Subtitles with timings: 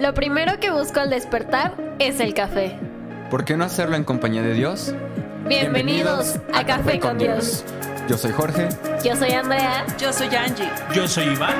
[0.00, 2.78] Lo primero que busco al despertar es el café.
[3.30, 4.94] ¿Por qué no hacerlo en compañía de Dios?
[5.48, 7.64] Bienvenidos a Café con Dios.
[8.08, 8.68] Yo soy Jorge
[9.04, 9.84] Yo soy Andrea.
[9.98, 10.70] Yo soy Angie.
[10.94, 11.56] Yo soy Iván.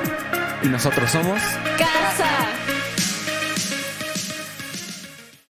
[0.62, 1.40] y nosotros somos...
[1.78, 2.28] Casa.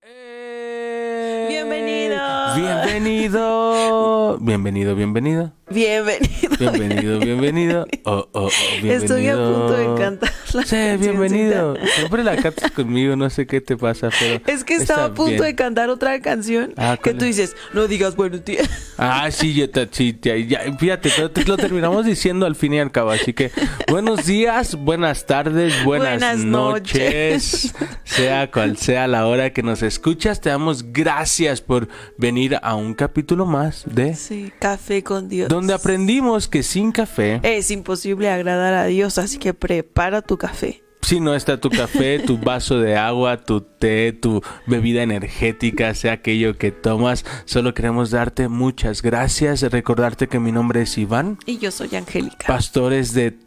[1.48, 2.54] Bienvenido.
[2.56, 4.38] Bienvenido.
[4.40, 5.52] Bienvenido, bienvenido.
[5.68, 6.56] Bienvenido.
[6.58, 7.86] Bienvenido, bienvenido.
[8.04, 8.50] Oh, oh, oh,
[8.80, 9.04] bienvenido.
[9.04, 11.76] Estoy a punto de cantar la Sí, bienvenido.
[11.96, 14.40] Siempre la cantas conmigo, no sé qué te pasa, pero.
[14.46, 15.42] Es que estaba a punto bien.
[15.42, 17.36] de cantar otra canción Ah, que ¿cuál tú es?
[17.36, 18.68] dices, no digas buenos días.
[18.98, 22.80] Ah, sí, ya, ta- sí, ya, ya, fíjate, lo, lo terminamos diciendo al fin y
[22.80, 23.10] al cabo.
[23.10, 23.50] Así que
[23.88, 27.74] buenos días, buenas tardes, buenas, Buenas noches.
[28.04, 32.94] Sea cual sea la hora que nos escuchas, te damos gracias por venir a un
[32.94, 35.48] capítulo más de Sí, café con Dios.
[35.48, 40.82] donde aprendimos que sin café, Es imposible agradar a Dios, así que prepara tu café.
[41.02, 46.14] si no está tu café, tu vaso de agua, tu té, tu bebida energética, sea
[46.14, 51.38] aquello que tomas, solo queremos darte muchas gracias, recordarte que mi nombre es Iván.
[51.46, 52.46] Y yo soy Angélica.
[52.46, 53.38] pastores de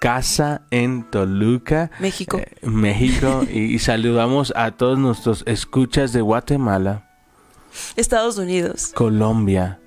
[0.00, 2.38] casa en Toluca, México.
[2.38, 7.04] eh, México, y, y saludamos a todos nuestros escuchas de Guatemala,
[7.96, 8.92] Estados Unidos.
[8.94, 9.80] Colombia,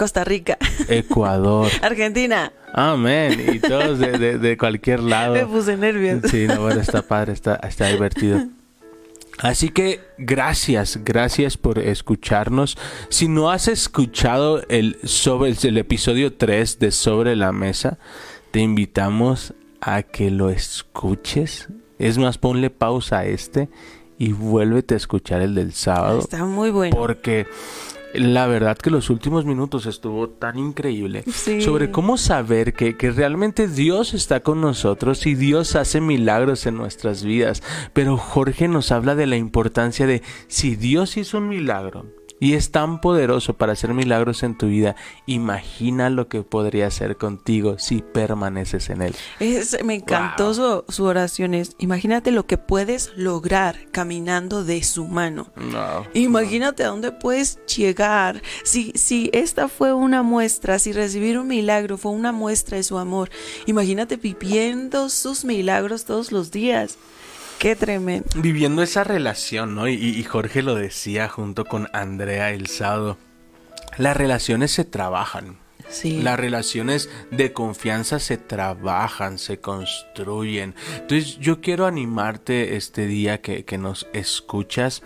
[0.00, 0.56] Costa Rica.
[0.88, 2.52] Ecuador, Argentina.
[2.72, 5.34] amén, y todos de, de- de cualquier lado.
[5.34, 6.26] Me puse nerviosa.
[6.28, 8.40] Sí, no, bueno, está padre, está, está divertido.
[9.38, 12.76] Así que gracias, gracias por escucharnos.
[13.10, 17.98] Si no has escuchado el, sobre, el episodio 3 de Sobre la Mesa,
[18.52, 21.68] te invitamos a que lo escuches.
[21.98, 23.68] Es más, ponle pausa a este
[24.18, 26.20] y vuélvete a escuchar el del sábado.
[26.20, 26.96] Está muy bueno.
[26.96, 27.46] Porque
[28.14, 31.60] la verdad que los últimos minutos estuvo tan increíble Sí.
[31.60, 36.76] sobre cómo saber que, que realmente Dios está con nosotros y Dios hace milagros en
[36.76, 37.62] nuestras vidas.
[37.92, 42.06] Pero Jorge nos habla de la importancia de si Dios hizo un milagro
[42.40, 44.96] y es tan poderoso para hacer milagros en tu vida,
[45.26, 49.14] imagina lo que podría hacer contigo si permaneces en Él.
[49.38, 51.54] Es- me encantó su, su oración.
[51.54, 55.52] es, imagínate lo que puedes lograr caminando de su mano.
[55.56, 56.06] No.
[56.14, 58.42] Imagínate a dónde puedes llegar.
[58.64, 62.98] Si, si esta fue una muestra, si recibir un milagro fue una muestra de su
[62.98, 63.30] amor,
[63.66, 66.96] imagínate viviendo sus milagros todos los días.
[67.60, 68.26] Qué tremendo.
[68.36, 69.86] viviendo esa relación, ¿no?
[69.86, 73.18] Y, y Jorge lo decía junto con Andrea el sábado.
[73.98, 75.58] Las relaciones se trabajan.
[75.90, 76.22] Sí.
[76.22, 80.74] Las relaciones de confianza se trabajan, se construyen.
[80.94, 85.02] Entonces yo quiero animarte este día que, que nos escuchas.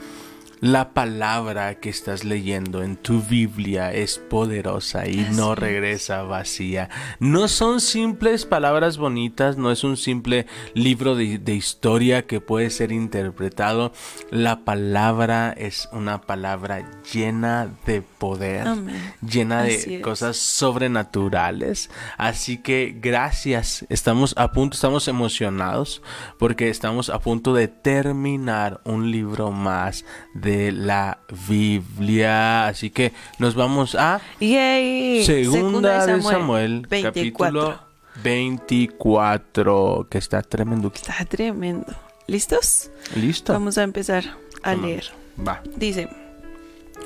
[0.60, 6.88] La palabra que estás leyendo en tu Biblia es poderosa y no regresa vacía.
[7.18, 12.70] No son simples palabras bonitas, no es un simple libro de, de historia que puede
[12.70, 13.92] ser interpretado.
[14.30, 19.14] La palabra es una palabra llena de poder, Amén.
[19.20, 20.02] llena de es.
[20.02, 21.90] cosas sobrenaturales.
[22.16, 23.84] Así que gracias.
[23.88, 26.00] Estamos a punto, estamos emocionados
[26.38, 31.18] porque estamos a punto de terminar un libro más de la
[31.48, 32.66] Biblia.
[32.66, 35.24] Así que nos vamos a Yay.
[35.24, 37.12] Segunda, de Samuel, 24.
[37.12, 37.78] capítulo
[38.22, 40.92] 24, que está tremendo.
[40.94, 41.86] Está tremendo.
[42.26, 42.90] ¿Listos?
[43.16, 43.52] ¿Listo?
[43.52, 44.24] Vamos a empezar
[44.62, 45.04] a leer.
[45.46, 45.62] Va.
[45.76, 46.08] Dice,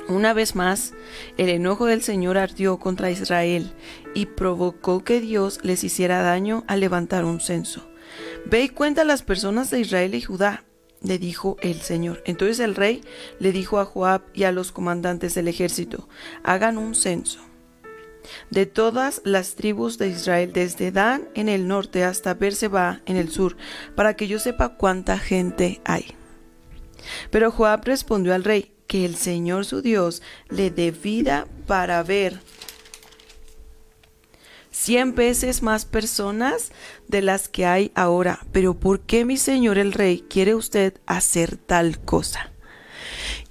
[0.07, 0.93] una vez más,
[1.37, 3.73] el enojo del Señor ardió contra Israel
[4.13, 7.87] y provocó que Dios les hiciera daño al levantar un censo.
[8.45, 10.63] Ve y cuenta a las personas de Israel y Judá,
[11.01, 12.21] le dijo el Señor.
[12.25, 13.01] Entonces el rey
[13.39, 16.07] le dijo a Joab y a los comandantes del ejército,
[16.43, 17.39] hagan un censo
[18.49, 23.29] de todas las tribus de Israel, desde Dan en el norte hasta Berseba en el
[23.29, 23.57] sur,
[23.95, 26.15] para que yo sepa cuánta gente hay.
[27.31, 32.39] Pero Joab respondió al rey que el Señor su Dios le dé vida para ver
[34.79, 36.71] cien veces más personas
[37.07, 38.39] de las que hay ahora.
[38.53, 42.51] Pero ¿por qué mi Señor el rey quiere usted hacer tal cosa?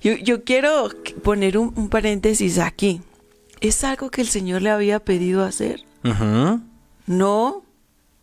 [0.00, 0.88] Yo, yo quiero
[1.22, 3.02] poner un, un paréntesis aquí.
[3.60, 5.84] ¿Es algo que el Señor le había pedido hacer?
[7.06, 7.62] No,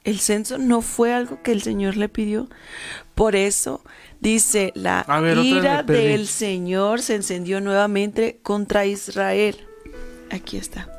[0.04, 2.48] el censo no fue algo que el Señor le pidió.
[3.14, 3.84] Por eso
[4.20, 9.58] dice, la ver, ira del Señor se encendió nuevamente contra Israel.
[10.32, 10.90] Aquí está.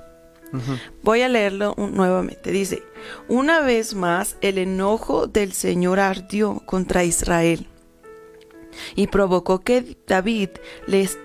[1.02, 2.50] Voy a leerlo nuevamente.
[2.50, 2.82] Dice,
[3.28, 7.66] una vez más el enojo del Señor ardió contra Israel
[8.94, 10.50] y provocó que David
[10.86, 11.18] les...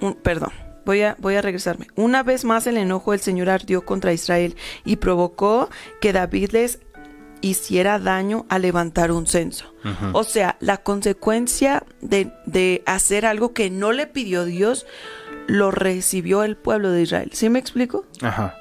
[0.00, 0.50] un- perdón,
[0.84, 1.86] voy a, voy a regresarme.
[1.94, 5.68] Una vez más el enojo del Señor ardió contra Israel y provocó
[6.00, 6.80] que David les
[7.40, 9.72] hiciera daño a levantar un censo.
[10.12, 14.86] O sea, la consecuencia de, de hacer algo que no le pidió Dios,
[15.46, 17.30] lo recibió el pueblo de Israel.
[17.32, 18.04] ¿Sí me explico?
[18.20, 18.54] Ajá.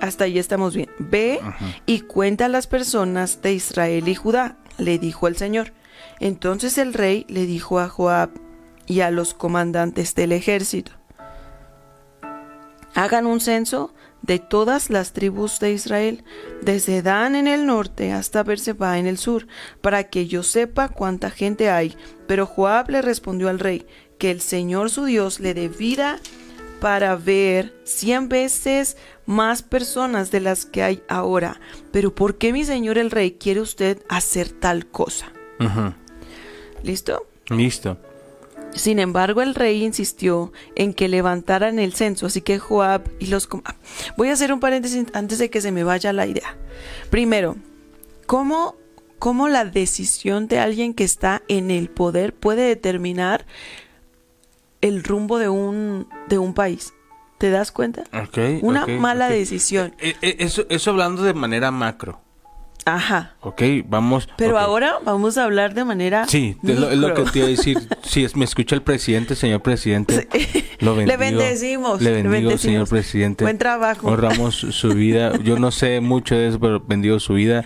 [0.00, 0.90] Hasta ahí estamos bien.
[0.98, 1.40] Ve
[1.86, 5.72] y cuenta a las personas de Israel y Judá, le dijo el Señor.
[6.20, 8.30] Entonces el rey le dijo a Joab
[8.86, 10.92] y a los comandantes del ejército,
[12.94, 13.92] hagan un censo
[14.22, 16.24] de todas las tribus de Israel,
[16.62, 19.46] desde Dan en el norte hasta Berseba en el sur,
[19.80, 21.96] para que yo sepa cuánta gente hay.
[22.26, 23.86] Pero Joab le respondió al rey,
[24.18, 26.20] que el Señor su Dios le dé vida
[26.80, 31.60] para ver cien veces más personas de las que hay ahora.
[31.92, 35.32] Pero ¿por qué mi señor el rey quiere usted hacer tal cosa?
[36.82, 37.26] ¿Listo?
[37.48, 37.98] Listo.
[38.74, 43.48] Sin embargo, el rey insistió en que levantaran el censo, así que Joab y los...
[43.64, 43.74] ah,
[44.18, 46.56] Voy a hacer un paréntesis antes de que se me vaya la idea.
[47.08, 47.56] Primero,
[48.26, 48.76] ¿cómo,
[49.18, 53.46] cómo la decisión de alguien que está en el poder puede determinar
[54.80, 56.92] el rumbo de un, de un país?
[57.38, 58.04] ¿Te das cuenta?
[58.14, 58.62] Ok.
[58.62, 59.94] Una mala decisión.
[59.98, 62.22] Eh, eh, Eso, eso hablando de manera macro.
[62.86, 63.34] Ajá.
[63.40, 64.28] Ok, vamos.
[64.38, 66.28] Pero ahora vamos a hablar de manera...
[66.28, 67.78] Sí, es lo, es lo que te iba a decir.
[68.04, 70.28] Si es, me escucha el presidente, señor presidente,
[70.78, 71.08] lo bendigo.
[71.08, 72.00] Le bendecimos.
[72.00, 72.60] Le bendigo, bendecimos.
[72.60, 73.42] señor presidente.
[73.42, 74.06] Buen trabajo.
[74.06, 75.36] Honramos su vida.
[75.42, 77.64] Yo no sé mucho de eso, pero bendigo su vida.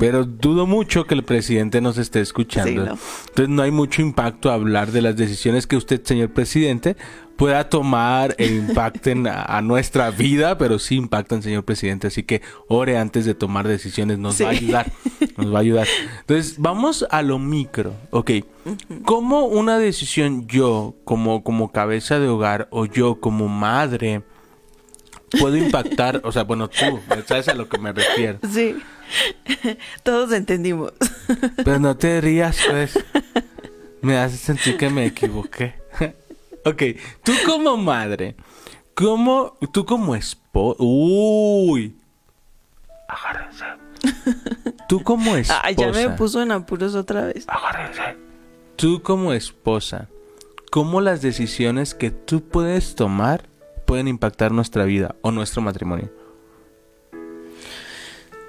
[0.00, 2.70] Pero dudo mucho que el presidente nos esté escuchando.
[2.70, 2.98] Sí, no.
[3.28, 6.96] Entonces no hay mucho impacto a hablar de las decisiones que usted, señor presidente,
[7.38, 12.08] pueda tomar e impacten a, a nuestra vida, pero sí impactan, señor presidente.
[12.08, 14.18] Así que ore antes de tomar decisiones.
[14.18, 14.42] Nos Sí.
[14.42, 14.92] va a ayudar.
[15.36, 15.86] Nos va a ayudar.
[16.20, 17.94] Entonces, vamos a lo micro.
[18.10, 18.32] Ok.
[19.04, 24.22] ¿Cómo una decisión yo, como, como cabeza de hogar, o yo como madre,
[25.38, 26.20] puedo impactar?
[26.24, 28.40] O sea, bueno, tú, ¿sabes a lo que me refiero?
[28.52, 28.74] Sí.
[30.02, 30.92] Todos entendimos.
[31.56, 32.98] Pero no te rías, pues.
[34.02, 35.74] Me hace sentir que me equivoqué.
[36.64, 36.82] Ok,
[37.22, 38.36] tú como madre,
[38.94, 40.76] como, tú como esposa.
[40.80, 41.96] Uy.
[43.08, 43.64] Agárrense.
[44.88, 45.62] Tú como esposa.
[45.64, 47.44] Ah, ya me puso en apuros otra vez.
[47.48, 48.16] Agárrense.
[48.76, 50.08] Tú como esposa,
[50.70, 53.48] ¿cómo las decisiones que tú puedes tomar
[53.86, 56.12] pueden impactar nuestra vida o nuestro matrimonio?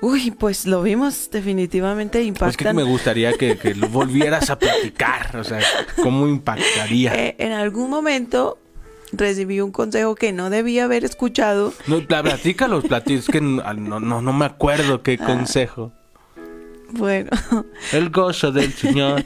[0.01, 5.35] Uy, pues lo vimos, definitivamente Es que me gustaría que, que lo volvieras a platicar,
[5.35, 5.59] o sea,
[6.01, 7.13] ¿cómo impactaría?
[7.15, 8.57] Eh, en algún momento
[9.11, 11.73] recibí un consejo que no debía haber escuchado.
[11.87, 15.01] No, pla- platícalo, platícalo, es que no, no, no me acuerdo Ah.
[15.03, 15.91] qué consejo.
[16.91, 17.29] Bueno,
[17.91, 19.23] El gozo del Señor.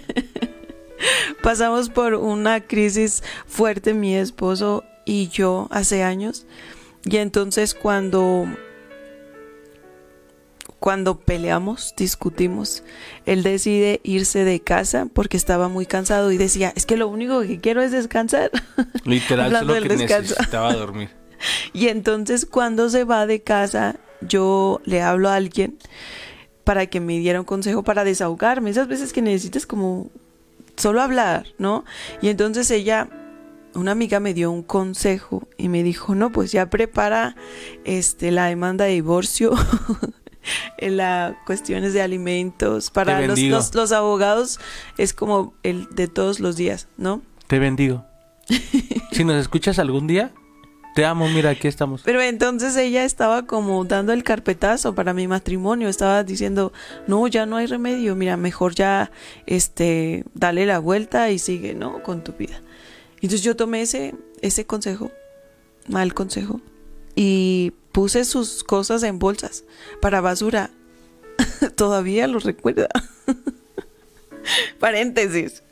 [1.41, 6.45] pasamos por una crisis fuerte mi esposo y yo hace años.
[7.05, 8.47] Y entonces cuando
[10.83, 12.83] cuando peleamos, discutimos,
[13.25, 17.39] él decide irse de casa porque estaba muy cansado y decía, es que lo único
[17.39, 18.51] que quiero es descansar.
[19.05, 20.33] Literal, solo del que descanso.
[20.33, 21.09] necesitaba dormir.
[21.71, 25.77] Y entonces cuando se va de casa, yo le hablo a alguien
[26.65, 28.69] para que me diera un consejo para desahogarme.
[28.69, 30.09] Esas veces que necesitas como
[30.75, 31.85] solo hablar, ¿no?
[32.21, 33.07] Y entonces ella,
[33.73, 37.37] una amiga me dio un consejo y me dijo, no, pues ya prepara
[37.85, 39.53] este, la demanda de divorcio.
[40.77, 43.57] en las cuestiones de alimentos para los, bendigo.
[43.57, 44.59] los, los abogados
[44.97, 47.21] es como el de todos los días, ¿no?
[47.47, 48.05] Te bendigo.
[49.11, 50.31] Si nos escuchas algún día,
[50.95, 52.01] te amo, mira, aquí estamos.
[52.03, 56.73] Pero entonces ella estaba como dando el carpetazo para mi matrimonio, estaba diciendo,
[57.07, 59.11] no, ya no hay remedio, mira, mejor ya,
[59.45, 62.03] este, dale la vuelta y sigue, ¿no?
[62.03, 62.61] Con tu vida.
[63.15, 65.11] Entonces yo tomé ese, ese consejo,
[65.87, 66.61] mal consejo,
[67.15, 69.63] y puse sus cosas en bolsas
[70.01, 70.71] para basura.
[71.77, 72.89] Todavía lo recuerda.
[74.79, 75.63] Paréntesis.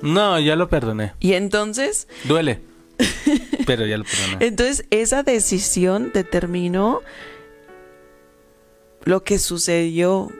[0.00, 1.12] No, ya lo perdoné.
[1.20, 2.60] Y entonces Duele.
[3.66, 4.46] Pero ya lo perdoné.
[4.46, 7.02] Entonces, esa decisión determinó
[9.04, 10.30] lo que sucedió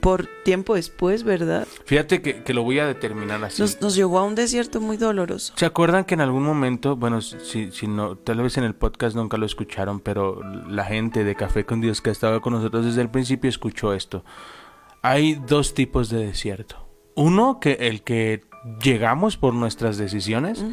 [0.00, 1.66] por tiempo después, ¿verdad?
[1.84, 3.60] Fíjate que, que lo voy a determinar así.
[3.62, 5.52] Nos, nos llevó a un desierto muy doloroso.
[5.56, 9.14] ¿Se acuerdan que en algún momento, bueno, si, si no, tal vez en el podcast
[9.16, 12.84] nunca lo escucharon, pero la gente de Café con Dios que ha estado con nosotros
[12.84, 14.24] desde el principio escuchó esto.
[15.02, 16.86] Hay dos tipos de desierto.
[17.14, 18.42] Uno que el que
[18.82, 20.64] llegamos por nuestras decisiones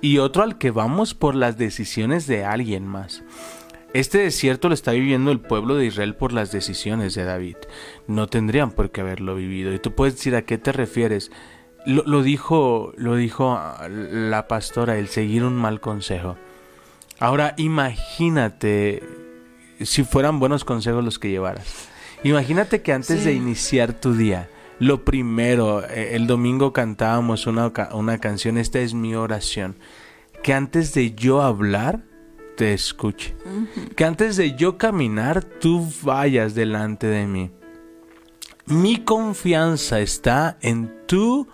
[0.00, 3.22] y otro al que vamos por las decisiones de alguien más.
[3.96, 7.56] Este desierto lo está viviendo el pueblo de Israel por las decisiones de David.
[8.06, 9.72] No tendrían por qué haberlo vivido.
[9.72, 11.30] Y tú puedes decir a qué te refieres.
[11.86, 16.36] Lo, lo dijo, lo dijo la pastora, el seguir un mal consejo.
[17.18, 19.02] Ahora imagínate
[19.80, 21.88] si fueran buenos consejos los que llevaras.
[22.22, 28.18] Imagínate que antes de iniciar tu día, lo primero, eh, el domingo cantábamos una, una
[28.18, 29.76] canción, esta es mi oración,
[30.42, 32.02] que antes de yo hablar,
[32.56, 33.36] te escuche.
[33.94, 37.50] Que antes de yo caminar, tú vayas delante de mí.
[38.66, 41.46] Mi confianza está en tu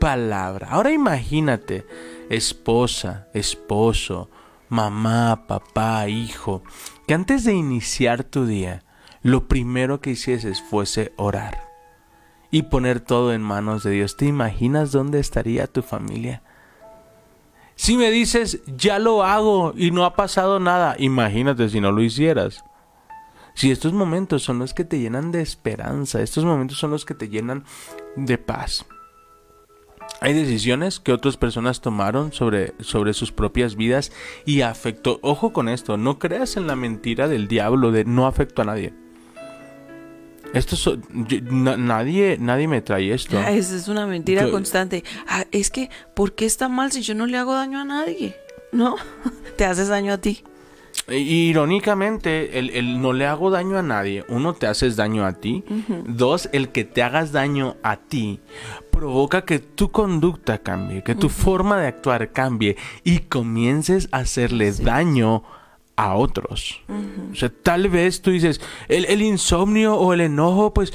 [0.00, 0.68] palabra.
[0.70, 1.86] Ahora imagínate,
[2.30, 4.28] esposa, esposo,
[4.68, 6.62] mamá, papá, hijo,
[7.06, 8.82] que antes de iniciar tu día,
[9.22, 11.68] lo primero que hicieses fuese orar
[12.50, 14.16] y poner todo en manos de Dios.
[14.16, 16.42] ¿Te imaginas dónde estaría tu familia?
[17.78, 22.02] Si me dices, ya lo hago y no ha pasado nada, imagínate si no lo
[22.02, 22.64] hicieras.
[23.54, 27.14] Si estos momentos son los que te llenan de esperanza, estos momentos son los que
[27.14, 27.64] te llenan
[28.16, 28.84] de paz.
[30.20, 34.10] Hay decisiones que otras personas tomaron sobre, sobre sus propias vidas
[34.44, 35.20] y afectó.
[35.22, 38.92] Ojo con esto, no creas en la mentira del diablo de no afecto a nadie.
[40.54, 43.38] Esto so- yo- na- nadie, nadie me trae esto.
[43.48, 45.04] Esa es una mentira Yo- constante.
[45.28, 48.34] Ah, es que, ¿por qué está mal si yo no le hago daño a nadie?
[48.72, 48.96] No,
[49.56, 50.42] te haces daño a ti.
[51.10, 55.64] Irónicamente, el, el no le hago daño a nadie, uno, te haces daño a ti,
[56.06, 58.40] dos, el que te hagas daño a ti
[58.90, 64.72] provoca que tu conducta cambie, que tu forma de actuar cambie y comiences a hacerle
[64.72, 65.57] daño a
[66.06, 66.80] otros.
[67.32, 70.92] O sea, tal vez tú dices, el, insomnio o el enojo, pues,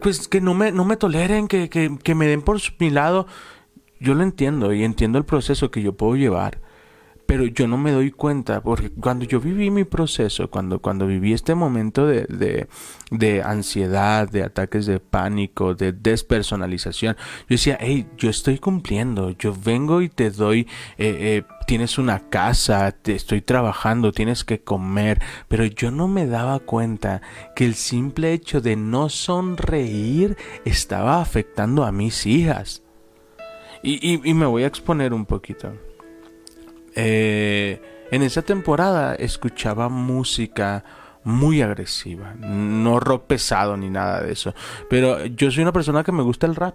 [0.00, 3.26] pues que no me, no me toleren, que, que, que me den por mi lado.
[4.00, 6.63] Yo lo entiendo y entiendo el proceso que yo puedo llevar
[7.26, 11.32] pero yo no me doy cuenta porque cuando yo viví mi proceso, cuando, cuando viví
[11.32, 12.68] este momento de, de,
[13.10, 19.54] de ansiedad, de ataques de pánico, de despersonalización, yo decía, hey, yo estoy cumpliendo, yo
[19.54, 25.20] vengo y te doy, eh, eh, tienes una casa, te estoy trabajando, tienes que comer,
[25.48, 27.22] pero yo no me daba cuenta
[27.56, 32.82] que el simple hecho de no sonreír estaba afectando a mis hijas.
[33.82, 35.74] Y, y, y me voy a exponer un poquito.
[36.96, 40.84] Eh, en esa temporada escuchaba música
[41.24, 44.54] muy agresiva, no rock pesado ni nada de eso,
[44.90, 46.74] pero yo soy una persona que me gusta el rap.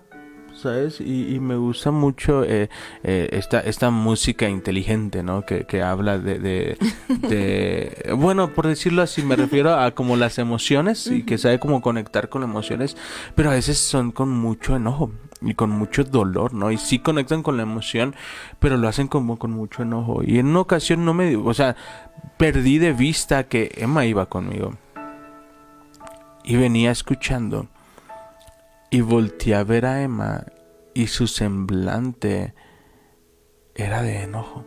[0.56, 1.00] ¿Sabes?
[1.00, 2.70] Y, y me gusta mucho eh,
[3.04, 5.46] eh, esta, esta música inteligente, ¿no?
[5.46, 6.78] Que, que habla de, de,
[7.30, 11.82] de- Bueno, por decirlo así, me refiero a como las emociones y que sabe cómo
[11.82, 12.98] conectar con emociones,
[13.36, 16.72] pero a veces son con mucho enojo y con mucho dolor, ¿no?
[16.72, 18.16] Y sí conectan con la emoción,
[18.60, 20.22] pero lo hacen como con mucho enojo.
[20.24, 21.36] Y en una ocasión no me...
[21.36, 21.76] O sea,
[22.38, 24.74] perdí de vista que Emma iba conmigo.
[26.44, 27.68] Y venía escuchando.
[28.90, 30.46] Y volteé a ver a Emma
[30.94, 32.54] y su semblante
[33.76, 34.66] era de enojo.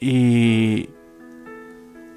[0.00, 0.88] Y...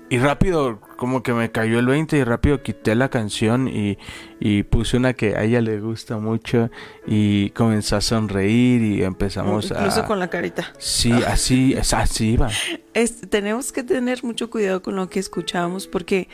[0.10, 3.98] Y rápido, como que me cayó el 20 y rápido quité la canción y,
[4.40, 6.70] y puse una que a ella le gusta mucho
[7.06, 10.06] y comenzó a sonreír y empezamos Incluso a...
[10.06, 10.72] con la carita.
[10.78, 12.50] Sí, así, así iba.
[12.94, 16.30] Es- tenemos que tener mucho cuidado con lo que escuchamos porque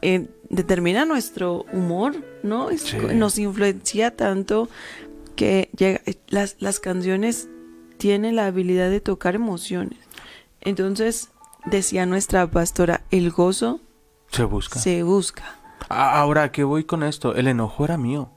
[0.00, 2.70] eh, determina nuestro humor, ¿no?
[2.70, 2.96] Es- Sí.
[3.14, 4.70] Nos influencia tanto
[5.36, 7.48] que llega- eh, las, las canciones
[7.98, 9.98] tienen la habilidad de tocar emociones.
[10.62, 11.28] Entonces,
[11.70, 13.80] decía nuestra pastora, el gozo
[14.30, 14.78] Se busca.
[14.78, 15.44] se busca.
[15.88, 17.34] Ahora, ¿a ¿qué voy con esto?
[17.34, 18.30] El enojo era mío.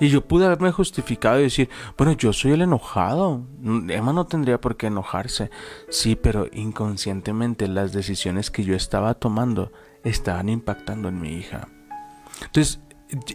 [0.00, 3.42] Y yo pude haberme justificado y decir, bueno, yo soy el enojado.
[3.60, 5.50] Mm, Emma no tendría por qué enojarse.
[5.88, 9.72] Sí, pero inconscientemente las decisiones que yo estaba tomando
[10.04, 11.68] estaban impactando en mi hija.
[12.44, 12.80] Entonces,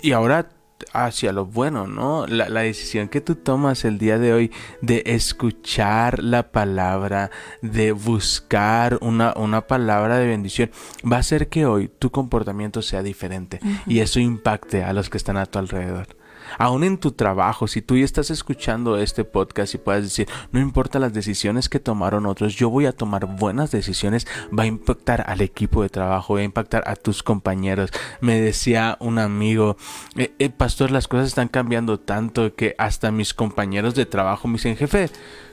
[0.01, 0.47] y ahora
[0.91, 2.27] hacia lo bueno, ¿no?
[2.27, 7.91] La, la decisión que tú tomas el día de hoy de escuchar la palabra, de
[7.91, 10.71] buscar una, una palabra de bendición,
[11.09, 15.17] va a hacer que hoy tu comportamiento sea diferente y eso impacte a los que
[15.17, 16.22] están a tu alrededor.
[16.57, 20.59] Aún en tu trabajo, si tú ya estás escuchando este podcast y puedes decir, no
[20.59, 25.25] importa las decisiones que tomaron otros, yo voy a tomar buenas decisiones, va a impactar
[25.27, 27.91] al equipo de trabajo, va a impactar a tus compañeros.
[28.21, 29.77] Me decía un amigo,
[30.15, 34.53] "Eh, eh, pastor, las cosas están cambiando tanto que hasta mis compañeros de trabajo me
[34.53, 35.09] dicen, jefe,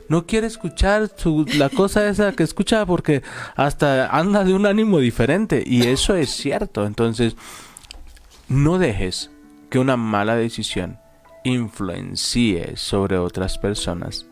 [0.09, 1.09] no quiere escuchar
[1.56, 3.23] la cosa esa que escucha porque
[3.54, 5.62] hasta anda de un ánimo diferente.
[5.64, 6.85] Y eso es cierto.
[6.85, 7.37] Entonces,
[8.49, 9.30] no dejes
[9.70, 10.98] que una mala decisión
[11.44, 14.26] influencie sobre otras personas.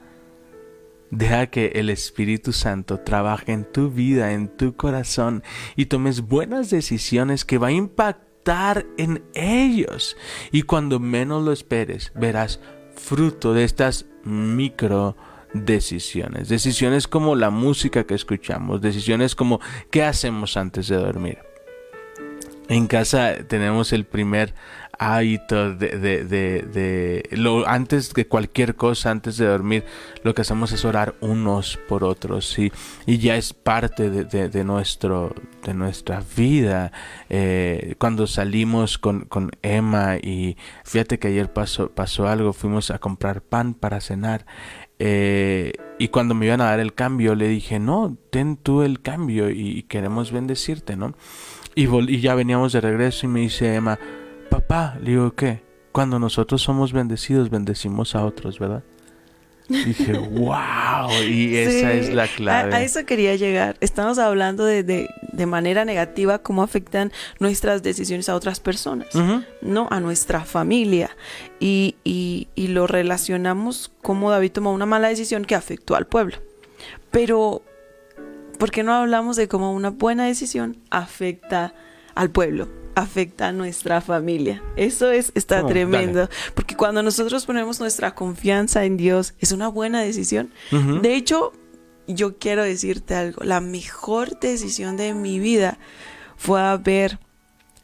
[1.10, 5.42] Deja que el Espíritu Santo trabaje en tu vida, en tu corazón
[5.74, 10.16] y tomes buenas decisiones que va a impactar en ellos.
[10.52, 12.60] Y cuando menos lo esperes, verás
[12.94, 15.16] fruto de estas micro
[15.54, 16.50] decisiones.
[16.50, 21.38] Decisiones como la música que escuchamos, decisiones como qué hacemos antes de dormir.
[22.68, 24.54] En casa tenemos el primer
[24.98, 29.84] hábito de, de, de, de- lo, antes de cualquier cosa, antes de dormir,
[30.24, 32.72] lo que hacemos es orar unos por otros, ¿sí?
[33.06, 36.92] Y ya es parte de, nuestro, de nuestra vida.
[37.28, 42.98] Eh, cuando salimos con, con Emma y fíjate que ayer pasó, pasó algo, fuimos a
[42.98, 44.44] comprar pan para cenar.
[44.98, 49.00] eh, y cuando me iban a dar el cambio, le dije, no, ten tú el
[49.00, 51.14] cambio y, queremos bendecirte, ¿no?
[51.74, 53.98] Y ya veníamos de regreso y me dice Emma,
[54.48, 55.62] papá, le digo, ¿qué?
[55.92, 58.82] Cuando nosotros somos bendecidos, bendecimos a otros, ¿verdad?
[59.68, 62.74] Dije, wow, y esa Sí, es la clave.
[62.74, 63.76] A, a eso quería llegar.
[63.80, 69.08] Estamos hablando de, de, de manera negativa cómo afectan nuestras decisiones a otras personas,
[69.60, 71.10] no a nuestra familia.
[71.60, 76.38] Y, y, y lo relacionamos como David tomó una mala decisión que afectó al pueblo.
[77.10, 77.62] Pero,
[78.58, 81.74] ¿por qué no hablamos de cómo una buena decisión afecta
[82.14, 82.68] al pueblo?
[82.98, 84.62] Afecta a nuestra familia.
[84.76, 89.68] Eso es está Oh, tremendo, porque cuando nosotros ponemos nuestra confianza en Dios, es una
[89.68, 90.52] buena decisión.
[90.70, 91.52] De hecho,
[92.06, 95.78] yo quiero decirte algo, la mejor decisión de mi vida
[96.36, 97.18] fue haber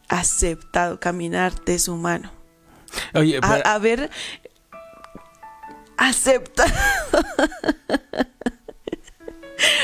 [0.09, 2.31] aceptado caminar de su mano.
[3.15, 4.11] Oye, A- haber
[5.97, 6.73] aceptado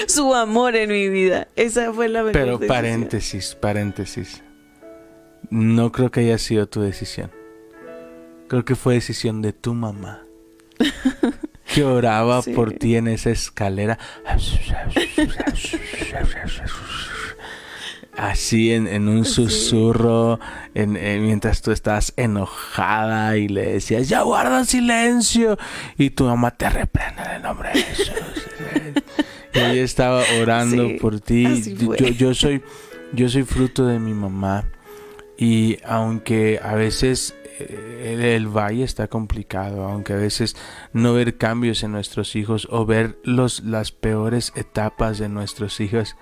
[0.06, 1.48] su amor en mi vida.
[1.56, 2.68] Esa fue la mejor Pero decisión.
[2.68, 4.42] paréntesis, paréntesis.
[5.50, 7.30] No creo que haya sido tu decisión.
[8.48, 10.22] Creo que fue decisión de tu mamá.
[11.72, 12.50] Que oraba Sí.
[12.52, 13.96] por ti en esa escalera.
[18.16, 20.40] Así en, en un susurro,
[20.74, 25.56] en, en- mientras tú estabas enojada y le decías, ya guarda silencio.
[25.96, 28.14] Y tu mamá te reprende en el nombre de Jesús.
[29.54, 31.76] y ella estaba orando Sí, por ti.
[31.76, 32.62] Yo, yo soy,
[33.12, 34.64] yo soy fruto de mi mamá.
[35.40, 40.54] Y aunque a veces eh, el, el valle está complicado, aunque a veces
[40.92, 46.14] no ver cambios en nuestros hijos o ver los, las peores etapas de nuestros hijos,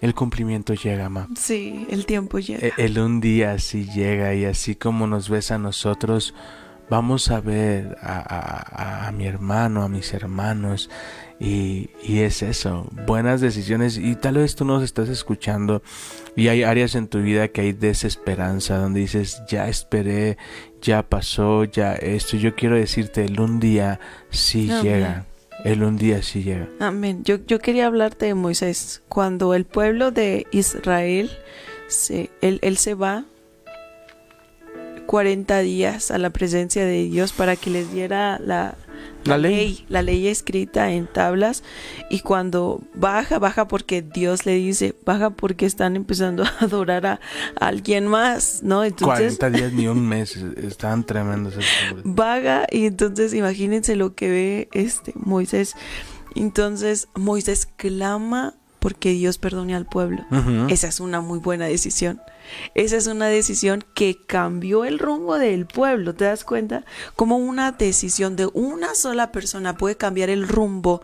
[0.00, 1.28] el cumplimiento llega, mamá.
[1.38, 2.66] Sí, el tiempo llega.
[2.66, 6.34] E- El un día así llega y así como nos ves a nosotros,
[6.88, 8.16] vamos a ver a,
[9.04, 10.88] a- a mi hermano, a mis hermanos
[11.38, 15.82] y, y es eso, buenas decisiones y tal vez tú nos estás escuchando
[16.34, 20.38] y hay áreas en tu vida que hay desesperanza donde dices, ya esperé,
[20.80, 24.82] ya pasó, ya esto, yo quiero decirte, el un día sí Amén.
[24.82, 25.26] llega,
[25.64, 26.68] el un día sí llega.
[26.80, 27.22] Amén.
[27.24, 29.02] Yo, yo quería hablarte de Moisés.
[29.08, 31.30] Cuando el pueblo de Israel,
[31.88, 33.24] se, él, él se va
[35.06, 38.76] 40 días a la presencia de Dios para que les diera la,
[39.24, 39.84] La ley.
[39.88, 41.64] la ley escrita en tablas.
[42.10, 47.20] Y cuando baja, baja porque Dios le dice, baja porque están empezando a adorar a,
[47.58, 48.84] a alguien más, ¿no?
[48.84, 49.36] Entonces...
[49.36, 51.54] 40 días ni un mes, estaban tremendos
[52.04, 55.74] vaga y entonces imagínense lo que ve este Moisés.
[56.34, 60.24] Entonces Moisés clama porque Dios perdone al pueblo.
[60.68, 62.20] Esa es una muy buena decisión.
[62.74, 66.14] Esa es una decisión que cambió el rumbo del pueblo.
[66.14, 66.84] ¿Te das cuenta?
[67.16, 71.02] Como una decisión de una sola persona puede cambiar el rumbo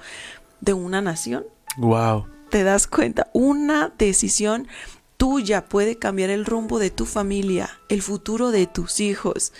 [0.60, 1.44] de una nación.
[1.76, 2.26] Wow.
[2.50, 3.28] ¿Te das cuenta?
[3.32, 4.68] Una decisión
[5.16, 9.52] tuya puede cambiar el rumbo de tu familia, el futuro de tus hijos.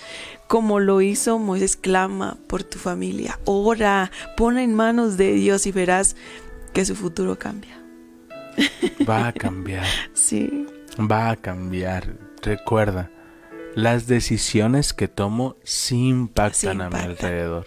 [0.48, 5.72] Como lo hizo Moisés, clama por tu familia, ora, pon en manos de Dios y
[5.72, 6.16] verás
[6.72, 7.81] que su futuro cambia.
[9.08, 10.66] Va a cambiar, Sí,
[10.98, 12.16] va a cambiar.
[12.42, 13.10] Recuerda,
[13.74, 17.66] las decisiones que tomo sí impactan Sí a mi alrededor.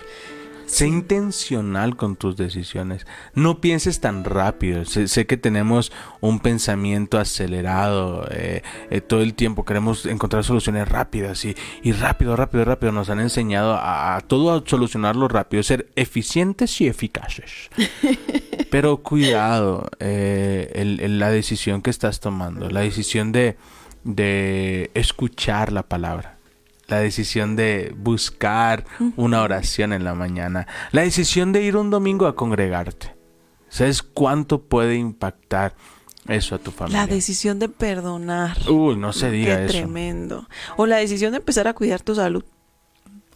[0.66, 3.06] Sé intencional con tus decisiones.
[3.34, 4.84] No pienses tan rápido.
[4.86, 8.28] Sé, sé que tenemos un pensamiento acelerado.
[8.32, 12.92] eh, eh, todo el tiempo queremos encontrar soluciones rápidas y, y rápido, rápido, rápido.
[12.92, 17.70] Nos han enseñado a, a todo a solucionarlo rápido, ser eficientes y eficaces.
[18.72, 23.56] Pero cuidado, eh, el- el- la decisión que estás tomando, la decisión de,
[24.04, 26.35] de escuchar la palabra,
[26.88, 32.28] la decisión de buscar una oración en la mañana, la decisión de ir un domingo
[32.28, 33.16] a congregarte.
[33.70, 35.76] ¿Sabes cuánto puede impactar
[36.28, 37.02] eso a tu familia?
[37.02, 38.58] la decisión de perdonar.
[38.70, 39.74] Uy, no se diga Qué eso.
[39.74, 40.48] tremendo.
[40.78, 42.44] O la decisión de empezar a cuidar tu salud.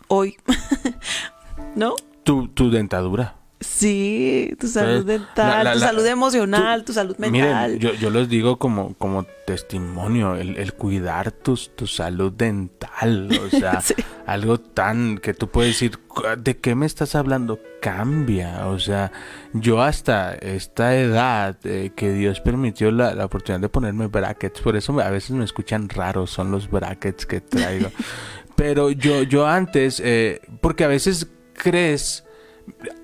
[0.08, 0.38] Hoy.
[1.76, 1.96] ¿No?
[2.24, 3.36] Tu, tu dentadura.
[3.62, 7.72] Sí, tu salud dental, la- la- tu salud emocional, tu salud mental.
[7.74, 13.30] Miren, yo, yo los digo como, como testimonio, el, el cuidar tus, tu salud dental.
[13.46, 13.96] o sea, Sí.
[14.26, 16.00] algo tan que tú puedes decir,
[16.38, 17.60] ¿de qué me estás hablando?
[17.82, 19.12] Cambia, o sea,
[19.54, 24.78] yo hasta esta edad eh, que Dios permitió la, la oportunidad de ponerme brackets, por
[24.78, 27.90] eso me- a veces me escuchan raros, son los brackets que traigo.
[28.56, 32.26] Pero yo, yo antes, eh, porque a veces crees,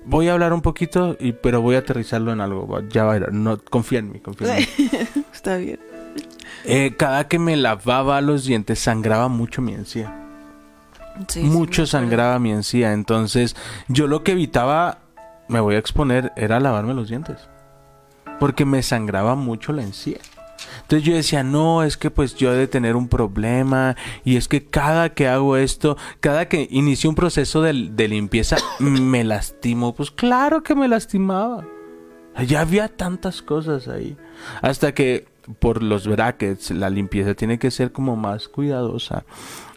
[0.04, 3.16] voy a hablar un poquito, y, pero voy a aterrizarlo en algo, ya va a
[3.16, 4.90] ir, no, confía en mí, confía en mí.
[5.32, 5.80] Está bien.
[6.64, 10.12] Eh, cada que me lavaba los dientes sangraba mucho mi encía.
[11.28, 12.92] Sí, mucho sangraba mi encía.
[12.92, 13.56] Entonces
[13.88, 14.98] yo lo que evitaba,
[15.48, 17.48] me voy a exponer, era lavarme los dientes.
[18.40, 20.18] Porque me sangraba mucho la encía.
[20.86, 24.46] Entonces yo decía, no, es que pues yo he de tener un problema y es
[24.46, 29.96] que cada que hago esto, cada que inicio un proceso de, limpieza, me lastimo.
[29.96, 31.66] Pues claro que me lastimaba.
[32.46, 34.16] Ya había tantas cosas ahí.
[34.62, 35.26] Hasta que
[35.58, 39.24] por los brackets la limpieza tiene que ser como más cuidadosa.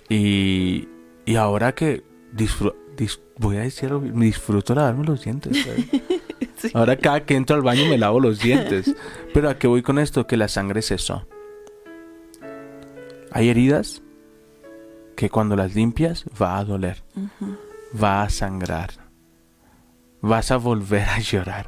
[0.10, 0.90] Y,
[1.26, 2.78] y ahora que disfruto,
[3.40, 5.58] voy a decirlo, me disfruto lavarme los dientes.
[5.64, 5.88] ¿sabes?
[6.62, 6.72] Sí.
[6.74, 8.94] Ahora cada que entro al baño me lavo los dientes.
[9.34, 10.28] Pero a qué voy con esto?
[10.28, 11.26] Que la sangre cesó.
[13.32, 14.02] Hay heridas
[15.16, 17.04] que cuando las limpias va a doler,
[18.02, 18.90] va a sangrar,
[20.22, 21.68] vas a volver a llorar,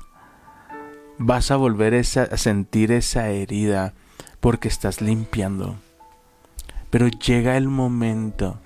[1.17, 3.93] vas a volver esa- a sentir esa herida
[4.39, 5.75] porque estás limpiando.
[6.89, 8.59] Pero llega el momento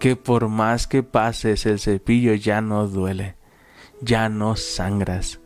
[0.00, 3.36] que por más que pases el cepillo ya no duele,
[4.00, 5.40] ya no sangras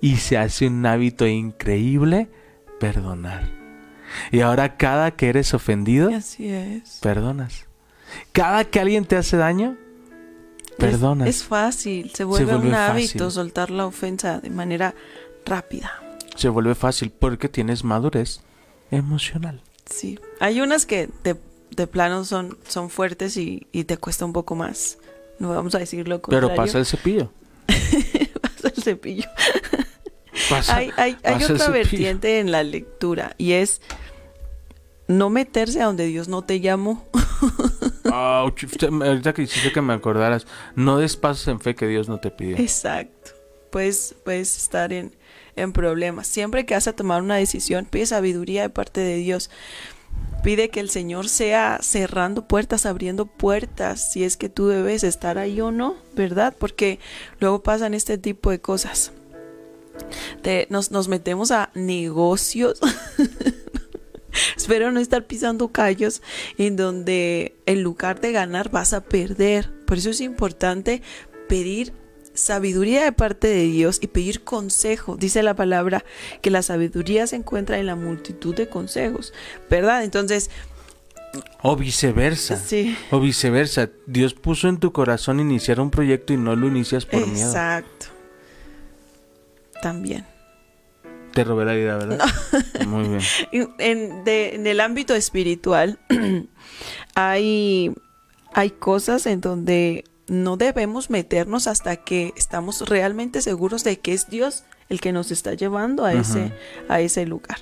[0.00, 2.28] y se hace un hábito increíble
[2.78, 3.50] perdonar.
[4.30, 6.98] Y ahora cada que eres ofendido, Así es.
[7.02, 7.66] perdonas.
[8.32, 9.76] Cada que alguien te hace daño,
[10.78, 11.28] perdonas.
[11.28, 14.94] Es, es fácil, se vuelve, vuelve un hábito soltar la ofensa de manera
[15.44, 15.92] rápida.
[16.36, 18.40] Se vuelve fácil porque tienes madurez
[18.90, 19.60] emocional.
[19.86, 20.18] Sí.
[20.40, 21.36] Hay unas que de,
[21.70, 24.98] de plano son, son fuertes y, y te cuesta un poco más.
[25.38, 27.30] No vamos a decirlo Pero pasa el cepillo.
[28.42, 29.28] pasa el cepillo.
[30.48, 33.80] Pasa, Hay, pasa otra vertiente en la lectura y es
[35.08, 37.08] no meterse a donde Dios no te llamó.
[38.04, 42.20] Ouch, ahorita que hiciste que me acordaras, no des pasos en fe que Dios no
[42.20, 42.56] te pidió.
[42.58, 43.32] Exacto.
[43.70, 45.14] Puedes, puedes estar en,
[45.56, 46.26] en problemas.
[46.26, 49.50] Siempre que vas a tomar una decisión, pide sabiduría de parte de Dios.
[50.42, 55.36] Pide que el Señor sea cerrando puertas, abriendo puertas, si es que tú debes estar
[55.36, 56.54] ahí o no, ¿verdad?
[56.58, 57.00] Porque
[57.40, 59.12] luego pasan este tipo de cosas.
[60.70, 62.80] Nos, nos metemos a negocios.
[64.56, 66.22] Espero no estar pisando callos
[66.56, 69.70] en donde en lugar de ganar vas a perder.
[69.86, 71.02] Por eso es importante
[71.48, 71.92] pedir
[72.38, 75.16] sabiduría de parte de Dios y pedir consejo.
[75.16, 76.04] Dice la palabra
[76.40, 79.32] que la sabiduría se encuentra en la multitud de consejos,
[79.68, 80.04] ¿verdad?
[80.04, 80.50] Entonces,
[81.62, 82.56] O viceversa.
[82.56, 82.96] sí.
[83.10, 83.90] O viceversa.
[84.06, 87.48] Dios puso en tu corazón iniciar un proyecto y no lo inicias por miedo.
[87.48, 88.06] Exacto.
[89.82, 90.24] También.
[91.34, 92.18] Te robé la idea, ¿verdad?
[92.86, 93.20] Muy bien.
[93.52, 95.98] En, en- de- en el ámbito espiritual
[97.14, 97.92] hay,
[98.54, 104.28] hay cosas en donde no debemos meternos hasta que estamos realmente seguros de que es
[104.28, 106.52] Dios el que nos está llevando a ese,
[106.88, 107.58] a ese lugar,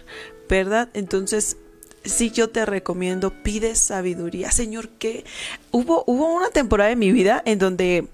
[0.48, 0.88] ¿verdad?
[0.94, 1.56] Entonces,
[2.04, 4.50] sí yo te recomiendo, pide sabiduría.
[4.50, 5.24] Señor, que
[5.70, 8.08] hubo, hubo una temporada en mi vida en donde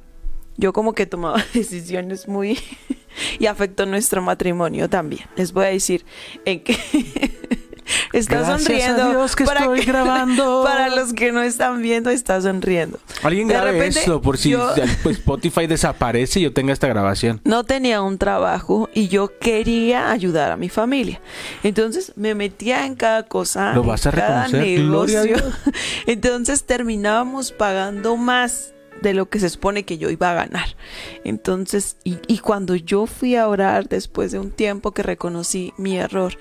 [0.57, 2.59] yo como que tomaba decisiones muy...
[3.39, 5.25] y afectó nuestro matrimonio también.
[5.37, 6.05] Les voy a decir
[6.45, 6.77] en que...
[8.13, 9.11] Está Gracias a sonriendo.
[9.11, 10.63] Dios que estoy grabando.
[10.65, 12.99] Para los que no están viendo, está sonriendo.
[13.23, 16.87] Alguien De grabe repente, esto por si yo- pues, Spotify desaparece y yo tenga esta
[16.89, 17.41] grabación.
[17.45, 21.21] no tenía un trabajo y yo quería ayudar a mi familia.
[21.63, 23.73] Entonces me metía en cada cosa.
[23.75, 25.51] Lo vas a cada reconocer, gloria a negocio.
[25.65, 25.75] Dios.
[26.07, 30.77] Entonces terminábamos pagando más de lo que se supone que yo iba a ganar.
[31.25, 35.97] Entonces, y, y cuando yo fui a orar después de un tiempo que reconocí mi
[35.99, 36.37] error,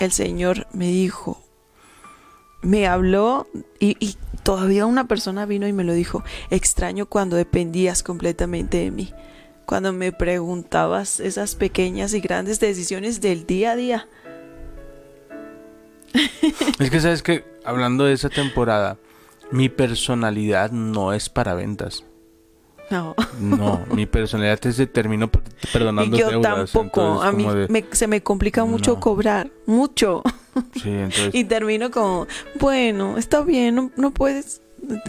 [0.00, 1.40] el Señor me dijo,
[2.62, 3.46] me habló
[3.78, 9.12] y, todavía una persona vino y me lo dijo, extraño cuando dependías completamente de mí,
[9.66, 14.08] cuando me preguntabas esas pequeñas y grandes decisiones del día a día.
[16.80, 18.96] Es que sabes que hablando de esa temporada,
[19.52, 22.04] mi personalidad no es para ventas.
[22.90, 23.14] No.
[23.40, 24.58] No, mi personalidad
[24.92, 26.70] termino per- perdonando Y yo deudas.
[26.72, 29.00] tampoco, entonces, a mí de- me- se me complica mucho No.
[29.00, 30.22] cobrar, mucho.
[30.82, 32.26] Sí, entonces Y termino como,
[32.58, 34.60] bueno, está bien, no, no puedes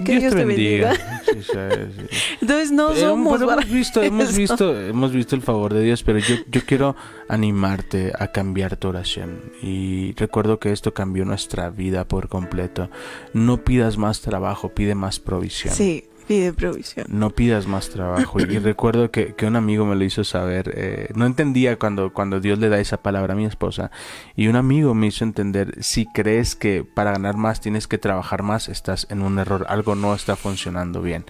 [0.06, 0.94] Que Dios, te bendiga.
[1.26, 2.17] Sí, sí, sí.
[2.41, 6.20] Entonces no somos pero hemos visto, hemos visto, hemos visto el favor de Dios, pero
[6.20, 6.96] yo, yo quiero
[7.30, 9.39] animarte a cambiar tu oración.
[9.63, 12.89] Y recuerdo que esto cambió nuestra vida por completo.
[13.34, 15.74] No pidas más trabajo, pide más provisión.
[15.74, 17.06] Sí, pide provisión.
[17.10, 18.39] No pidas más trabajo.
[18.39, 20.72] Y recuerdo que, que un amigo me lo hizo saber.
[20.76, 23.91] eh, no entendía cuando, cuando Dios le da esa palabra a mi esposa.
[24.36, 28.44] Y un amigo me hizo entender, si crees que para ganar más tienes que trabajar
[28.44, 29.65] más, estás en un error.
[29.67, 31.26] Algo no está funcionando bien.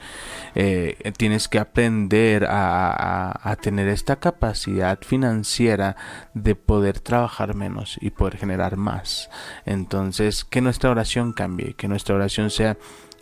[0.54, 5.96] Eh, tienes que aprender a, a- a tener esta capacidad financiera
[6.34, 9.30] de poder trabajar menos y poder generar más.
[9.66, 12.78] Entonces, que nuestra oración cambie, que nuestra oración sea,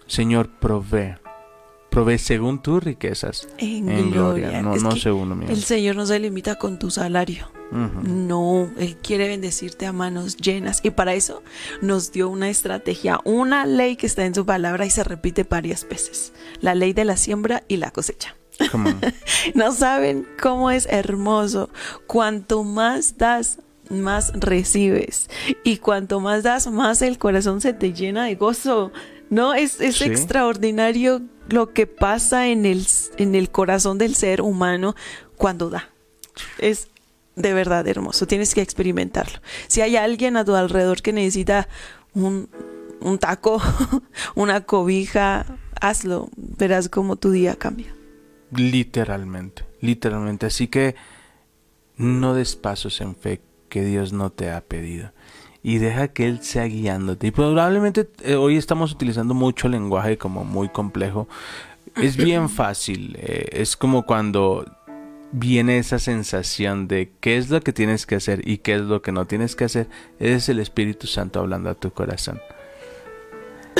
[0.07, 1.15] Señor, provee.
[1.89, 4.49] Provee según tus riquezas En, en gloria.
[4.49, 5.49] gloria, no, Es no según lo mío.
[5.49, 7.49] el Señor no se limita con tu salario.
[7.71, 10.81] No, Él quiere bendecirte a manos llenas.
[10.83, 11.43] Y para eso
[11.81, 15.87] nos dio una estrategia, una ley que está en su palabra y se repite varias
[15.87, 16.33] veces.
[16.61, 18.35] La ley de la siembra y la cosecha.
[19.55, 21.69] No saben cómo es hermoso.
[22.07, 25.29] Cuanto más das, más recibes.
[25.63, 28.91] Y cuanto más das, más el corazón se te llena de gozo.
[29.29, 30.05] No, es, es Sí.
[30.05, 32.85] extraordinario lo que pasa en el,
[33.17, 34.95] en el corazón del ser humano
[35.37, 35.89] cuando da.
[36.57, 36.89] Es
[37.35, 38.27] de verdad hermoso.
[38.27, 39.39] Tienes que experimentarlo.
[39.67, 41.67] Si hay alguien a tu alrededor que necesita
[42.13, 42.49] un,
[43.01, 43.61] un taco,
[44.35, 45.45] una cobija,
[45.79, 46.29] hazlo.
[46.35, 47.93] Verás cómo tu día cambia.
[48.51, 50.47] Literalmente, literalmente.
[50.47, 50.95] Así que
[51.97, 55.11] no des pasos en fe que Dios no te ha pedido.
[55.61, 57.27] Y deja que Él sea guiándote.
[57.27, 61.27] Y probablemente eh, hoy estamos utilizando mucho lenguaje como muy complejo.
[61.95, 63.17] Es bien fácil.
[63.19, 64.65] eh, es como cuando
[65.31, 69.01] viene esa sensación de qué es lo que tienes que hacer y qué es lo
[69.01, 69.87] que no tienes que hacer.
[70.19, 72.39] Es el Espíritu Santo hablando a tu corazón.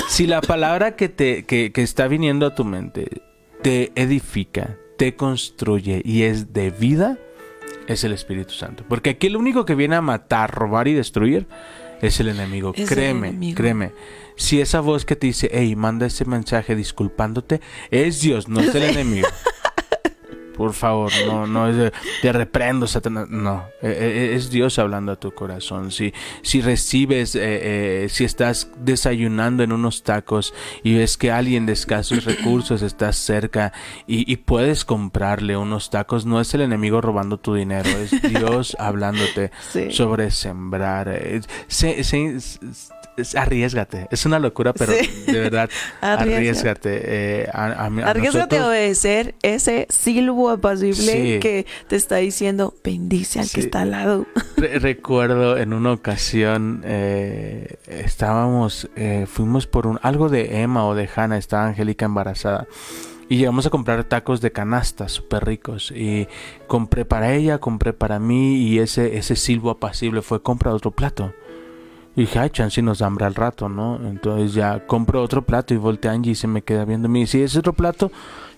[0.08, 3.22] Si la palabra que, te, que, que está viniendo a tu mente
[3.62, 7.18] te edifica, te construye y es de vida,
[7.90, 8.86] es el Espíritu Santo.
[8.88, 11.48] Porque aquí el único que viene a matar, robar y destruir
[12.02, 12.72] es el enemigo.
[12.76, 13.58] Es el créeme, enemigo.
[13.58, 13.92] créeme.
[14.38, 17.60] Si esa voz que te dice, hey, manda ese mensaje disculpándote,
[17.92, 19.28] es Dios, no es el enemigo.
[20.60, 23.30] Por favor, no, no es de, te reprendo, Satanás.
[23.30, 23.96] No, eh,
[24.32, 25.90] eh, es Dios hablando a tu corazón.
[25.90, 27.40] Si, si recibes, eh,
[28.04, 33.14] eh, si estás desayunando en unos tacos y ves que alguien de escasos recursos está
[33.14, 33.72] cerca
[34.06, 38.76] y, y puedes comprarle unos tacos, no es el enemigo robando tu dinero, es Dios
[38.80, 39.92] hablándote Sí.
[39.94, 41.08] sobre sembrar.
[41.08, 42.60] eh, se- se- s-
[43.22, 44.08] s- arriesgate.
[44.12, 45.24] Es una locura, pero Sí.
[45.32, 45.70] de verdad,
[46.02, 47.02] arriesgate.
[47.44, 48.22] eh, a, a a Arriesgate a
[48.60, 51.40] nosotros- obedecer ese silbo apacible Sí.
[51.40, 54.26] que te está diciendo, bendice al que está al lado.
[54.58, 60.96] Re- recuerdo en una ocasión eh, estábamos, eh, fuimos por un algo de Emma o
[60.96, 62.68] de Hannah, estaba Angélica embarazada.
[63.32, 65.92] Y llegamos a comprar tacos de canasta súper ricos.
[65.96, 66.28] Y
[66.66, 68.56] compré para ella, compré para mí.
[68.58, 71.32] Y ese, ese silbo apacible fue compra otro plato.
[72.16, 73.96] Y dije, ay, chance nos da hambre al rato, ¿no?
[74.08, 77.26] Entonces ya compro otro plato y voltea Angie y se me queda viendo a mí.
[77.28, 78.12] Si es otro plato,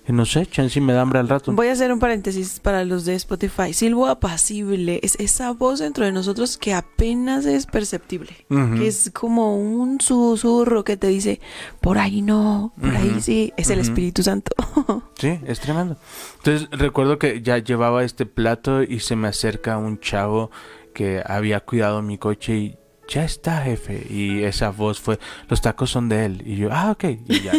[0.08, 1.52] y no sé, chance me da hambre al rato.
[1.52, 3.72] Voy a hacer un paréntesis para los de Spotify.
[3.74, 8.32] Silbo apacible es esa voz dentro de nosotros que apenas es perceptible.
[8.50, 8.76] Ujú.
[8.78, 11.40] Que es como un susurro que te dice,
[11.82, 13.22] por ahí no, por ahí Ujú.
[13.22, 13.54] sí.
[13.58, 13.90] Es el Ujú.
[13.90, 14.56] Espíritu Santo.
[15.22, 15.98] Sí, es tremendo.
[16.38, 20.50] Entonces recuerdo que ya llevaba este plato y se me acerca un chavo
[20.96, 24.06] que había cuidado mi coche y ya está, jefe.
[24.10, 26.44] Y esa voz fue, los tacos son de él.
[26.46, 27.04] Y yo, ah, ok.
[27.28, 27.54] Y ya.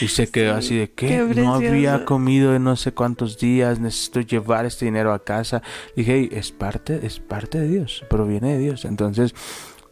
[0.00, 4.20] Y se quedó así de que no había comido en no sé cuántos días, necesito
[4.20, 5.62] llevar este dinero a casa.
[5.96, 8.84] Dije, "Hey, es parte, es parte de Dios, proviene de Dios.
[8.84, 9.34] Entonces,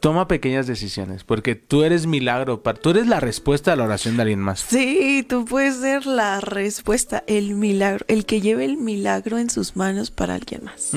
[0.01, 4.23] toma pequeñas decisiones, porque tú eres milagro, tú eres la respuesta a la oración de
[4.23, 4.61] alguien más.
[4.61, 9.77] Sí, tú puedes ser la respuesta, el milagro, el que lleve el milagro en sus
[9.77, 10.93] manos para alguien más.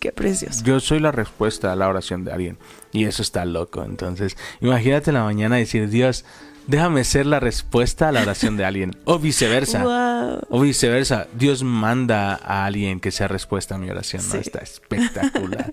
[0.00, 0.62] Qué precioso.
[0.64, 2.58] Yo soy la respuesta a la oración de alguien.
[2.92, 3.84] Y eso está loco.
[3.84, 6.26] Entonces, imagínate en la mañana decir, Dios,
[6.66, 8.96] déjame ser la respuesta a la oración de alguien.
[9.04, 9.82] O viceversa.
[10.22, 10.40] Wow.
[10.50, 11.26] O viceversa.
[11.34, 14.22] Dios manda a alguien que sea respuesta a mi oración.
[14.26, 14.32] ¿no?
[14.32, 14.38] Sí.
[14.38, 15.72] Está espectacular.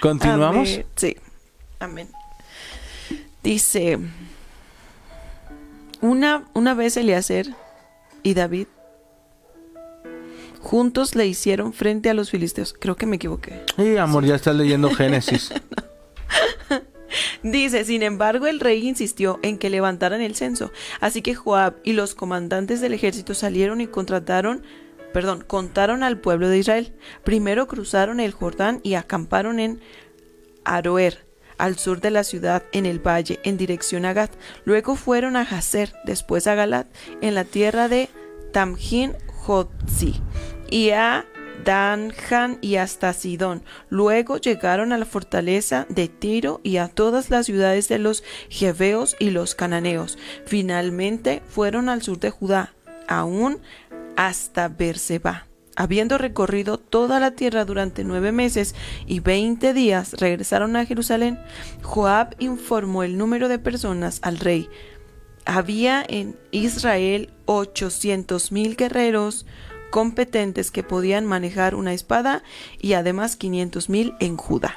[0.00, 0.80] ¿Continuamos?
[0.96, 1.16] Sí.
[1.82, 2.08] Amén.
[3.42, 3.98] Dice,
[6.00, 7.54] una, una vez Eliezer
[8.22, 8.68] y David
[10.60, 12.72] juntos le hicieron frente a los filisteos.
[12.78, 13.64] Creo que me equivoqué.
[13.76, 15.52] Sí, amor, ya estás leyendo Génesis.
[17.42, 20.70] Dice, sin embargo, el rey insistió en que levantaran el censo.
[21.00, 24.62] Así que Joab y los comandantes del ejército salieron y contrataron,
[25.12, 26.92] perdón, contaron al pueblo de Israel.
[27.24, 29.80] Primero cruzaron el Jordán y acamparon en
[30.64, 31.26] Aroer,
[31.62, 34.30] al sur de la ciudad, en el valle, en dirección a Gad.
[34.64, 36.88] Luego fueron a Hazer, después a Galat,
[37.20, 38.08] en la tierra de
[38.52, 40.20] Tamjin Jotzi,
[40.68, 41.24] y a
[41.64, 43.62] Danjan y hasta Sidón.
[43.90, 49.14] Luego llegaron a la fortaleza de Tiro y a todas las ciudades de los Jeveos
[49.20, 50.18] y los Cananeos.
[50.44, 52.74] Finalmente fueron al sur de Judá,
[53.06, 53.60] aún
[54.16, 55.46] hasta Berseba.
[55.74, 58.74] Habiendo recorrido toda la tierra durante nueve meses
[59.06, 61.38] y veinte días, regresaron a Jerusalén.
[61.82, 64.68] Joab informó el número de personas al rey.
[65.46, 69.46] Había en Israel ochocientos mil guerreros
[69.90, 72.42] competentes que podían manejar una espada
[72.80, 74.76] y además quinientos mil en Judá.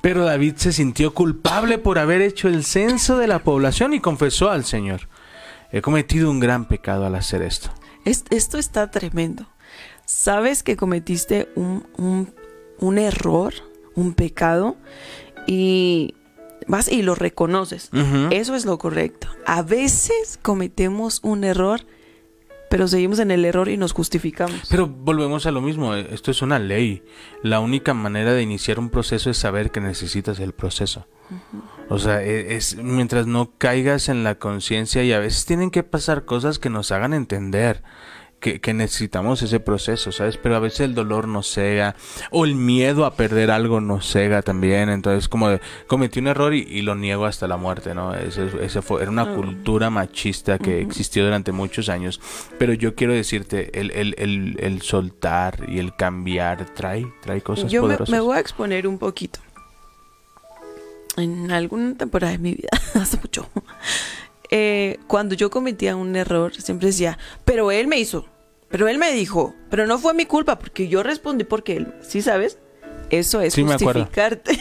[0.00, 4.50] Pero David se sintió culpable por haber hecho el censo de la población y confesó
[4.50, 5.08] al Señor.
[5.70, 7.70] He cometido un gran pecado al hacer esto.
[8.04, 9.46] Es- esto está tremendo.
[10.12, 12.34] Sabes que cometiste un, un-
[12.78, 13.54] un error,
[13.94, 14.76] un pecado,
[15.46, 16.14] y
[16.66, 17.90] vas y lo reconoces.
[18.30, 19.28] Eso es lo correcto.
[19.46, 21.80] A veces cometemos un error,
[22.68, 24.62] pero seguimos en el error y nos justificamos.
[24.70, 27.02] Pero volvemos a lo mismo, eh, esto es una ley.
[27.42, 31.06] La única manera de iniciar un proceso es saber que necesitas el proceso.
[31.88, 35.82] O sea, e- es, mientras no caigas en la conciencia y a veces tienen que
[35.82, 37.82] pasar cosas que nos hagan entender
[38.42, 40.36] que, que necesitamos ese proceso, ¿sabes?
[40.36, 41.94] Pero a veces el dolor nos cega
[42.30, 44.90] o el miedo a perder algo nos cega también.
[44.90, 48.14] Entonces, como de, cometí un error y, y lo niego hasta la muerte, ¿no?
[48.14, 52.20] Ese, ese fue, era una cultura machista que existió durante muchos años.
[52.58, 57.70] Pero yo quiero decirte, el, el, el, el soltar y el cambiar trae, trae cosas
[57.70, 58.10] Yo me, poderosas.
[58.10, 59.38] me voy a exponer un poquito.
[61.16, 63.48] En alguna temporada de mi vida, hace mucho,
[64.54, 68.26] eh, cuando yo cometía un error, siempre decía, pero él me hizo,
[68.72, 72.22] pero él me dijo, pero no fue mi culpa, porque yo respondí porque él, ¿sí
[72.22, 72.58] sabes?
[73.10, 74.58] Eso es Sí, justificarte.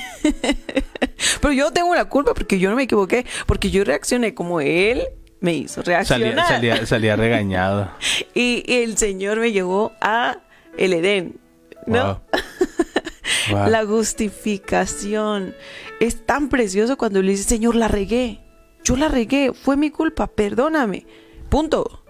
[1.42, 5.08] pero yo tengo la culpa porque yo no me equivoqué, porque yo reaccioné como él
[5.40, 6.36] me hizo reaccionar.
[6.36, 7.90] Salía, salía, salía regañado.
[8.34, 10.40] Y, y el Señor me llevó a
[10.78, 11.40] el Edén,
[11.88, 12.04] ¿no?
[12.04, 13.58] Wow.
[13.58, 13.70] Wow.
[13.70, 15.56] La justificación
[16.02, 18.42] es tan precioso cuando le dice, Señor, la regué.
[18.84, 21.06] Yo la regué, fue mi culpa, perdóname.
[21.50, 22.04] Punto.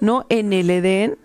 [0.00, 1.18] No en el Edén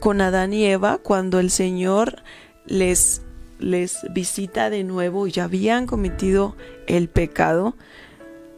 [0.00, 2.22] con Adán y Eva cuando el Señor
[2.66, 3.22] les
[3.58, 6.56] les visita de nuevo y ya habían cometido
[6.86, 7.74] el pecado.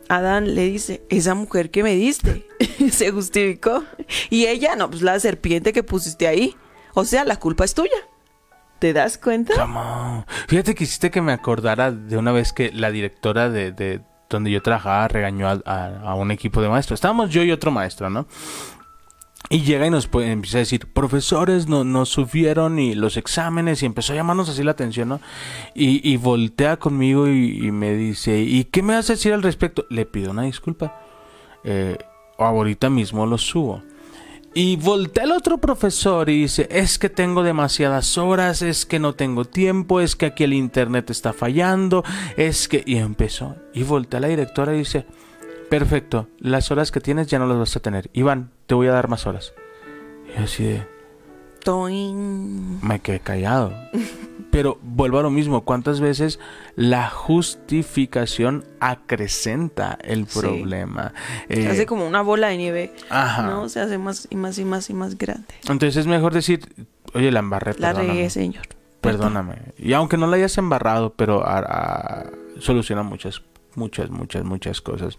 [0.09, 2.46] Adán le dice, esa mujer que me diste,
[2.90, 3.85] se justificó.
[4.31, 6.57] Y ella, no, pues la serpiente que pusiste ahí.
[6.94, 7.90] O sea, la culpa es tuya.
[8.81, 9.55] ¿Te das cuenta?
[10.48, 14.51] Fíjate que hiciste que me acordara de una vez que la directora de, de donde
[14.51, 16.96] yo trabajaba regañó a, a- a un equipo de maestros.
[16.96, 18.27] Estábamos yo y otro maestro, ¿no?
[19.51, 23.83] Y llega y nos puede- empieza a decir, profesores, no, nos sufrieron y los exámenes
[23.83, 25.20] y empezó a llamarnos así la atención, ¿no?
[25.74, 29.42] Y, y voltea conmigo y, y me dice, ¿y qué me vas a decir al
[29.42, 29.87] respecto?
[29.88, 31.01] Le pido una disculpa.
[31.64, 31.96] Eh,
[32.37, 33.83] ahorita mismo lo subo.
[34.55, 39.14] Y voltea el otro profesor y dice, es que tengo demasiadas horas, es que no
[39.14, 42.03] tengo tiempo, es que aquí el internet está fallando,
[42.37, 42.83] es que...
[42.85, 43.57] Y empezó.
[43.72, 45.07] Y voltea la directora y dice,
[45.70, 48.11] perfecto, las horas que tienes ya no las vas a tener.
[48.14, 49.53] Iván, te voy a dar más horas.
[50.29, 50.87] Y yo así de...
[51.65, 52.79] Toin.
[52.87, 53.73] Me quedé callado.
[54.51, 56.39] Pero vuelvo a lo mismo, ¿cuántas veces
[56.77, 60.39] la justificación acrecenta el Sí.
[60.41, 61.13] problema?
[61.49, 62.93] Se Eh, hace como una bola de nieve.
[63.11, 63.43] Ajá.
[63.43, 63.69] ¿No?
[63.69, 65.47] Se hace más y más y más y más grande.
[65.63, 66.61] Entonces es mejor decir,
[67.15, 68.63] oye, la embarré, La regué, señor.
[69.01, 69.57] Perdóname.
[69.79, 71.45] Y aunque no la hayas embarrado, pero
[72.61, 73.43] soluciona muchas,
[73.79, 75.19] muchas, muchas, muchas cosas.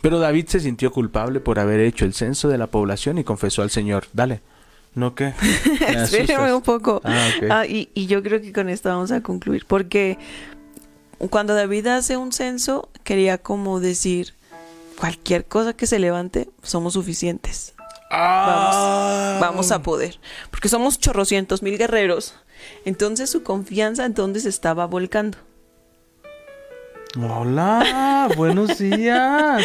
[0.00, 3.62] Pero David se sintió culpable por haber hecho el censo de la población y confesó
[3.62, 4.06] al Señor.
[4.12, 4.40] Dale.
[4.94, 5.32] ¿No qué?
[5.80, 7.00] Me Espérame un poco.
[7.04, 7.28] Ah.
[7.50, 9.64] Ah, y, y yo creo que con esto vamos a concluir.
[9.66, 10.18] Porque
[11.30, 14.34] cuando David hace un censo, quería como decir,
[14.98, 17.74] cualquier cosa que se levante, somos suficientes.
[18.10, 19.38] Ah.
[19.40, 20.18] Vamos a poder.
[20.50, 22.34] Porque somos chorrocientos mil guerreros.
[22.84, 25.38] Entonces su confianza entonces estaba volcando.
[27.20, 29.64] Hola, buenos días.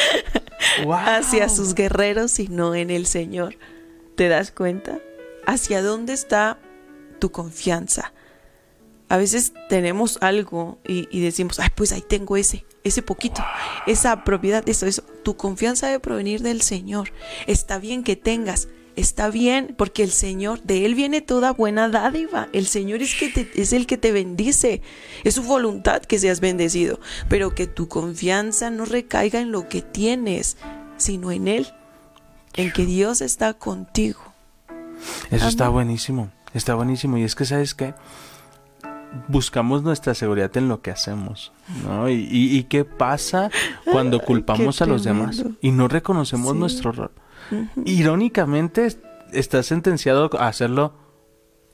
[0.86, 0.94] Wow.
[0.96, 3.58] hacia sus guerreros y no en el Señor.
[4.16, 5.00] ¿Te das cuenta?
[5.46, 6.58] ¿Hacia dónde está
[7.20, 8.14] tu confianza?
[9.10, 13.44] A veces tenemos algo y, y decimos, ay, pues ahí tengo ese, ese poquito,
[13.86, 15.04] esa propiedad, eso, eso.
[15.24, 17.12] Tu confianza debe provenir del Señor.
[17.46, 22.48] Está bien que tengas, está bien, porque el Señor, de Él viene toda buena dádiva.
[22.54, 24.82] El Señor es, que te- es el que te bendice.
[25.24, 29.82] Es su voluntad que seas bendecido, pero que tu confianza no recaiga en lo que
[29.82, 30.58] tienes,
[30.98, 31.68] sino en Él,
[32.56, 34.20] en que Dios está contigo.
[35.32, 36.30] Eso está buenísimo.
[36.54, 37.18] Está buenísimo.
[37.18, 37.94] Y es que, ¿sabes qué?
[39.28, 41.52] buscamos nuestra seguridad en lo que hacemos,
[41.84, 42.10] ¿no?
[42.10, 43.52] Y, y- y qué pasa
[43.92, 46.58] cuando culpamos a los demás y no reconocemos Sí.
[46.58, 47.12] nuestro
[47.86, 49.00] Irónicamente, es-
[49.32, 50.94] estás sentenciado a hacerlo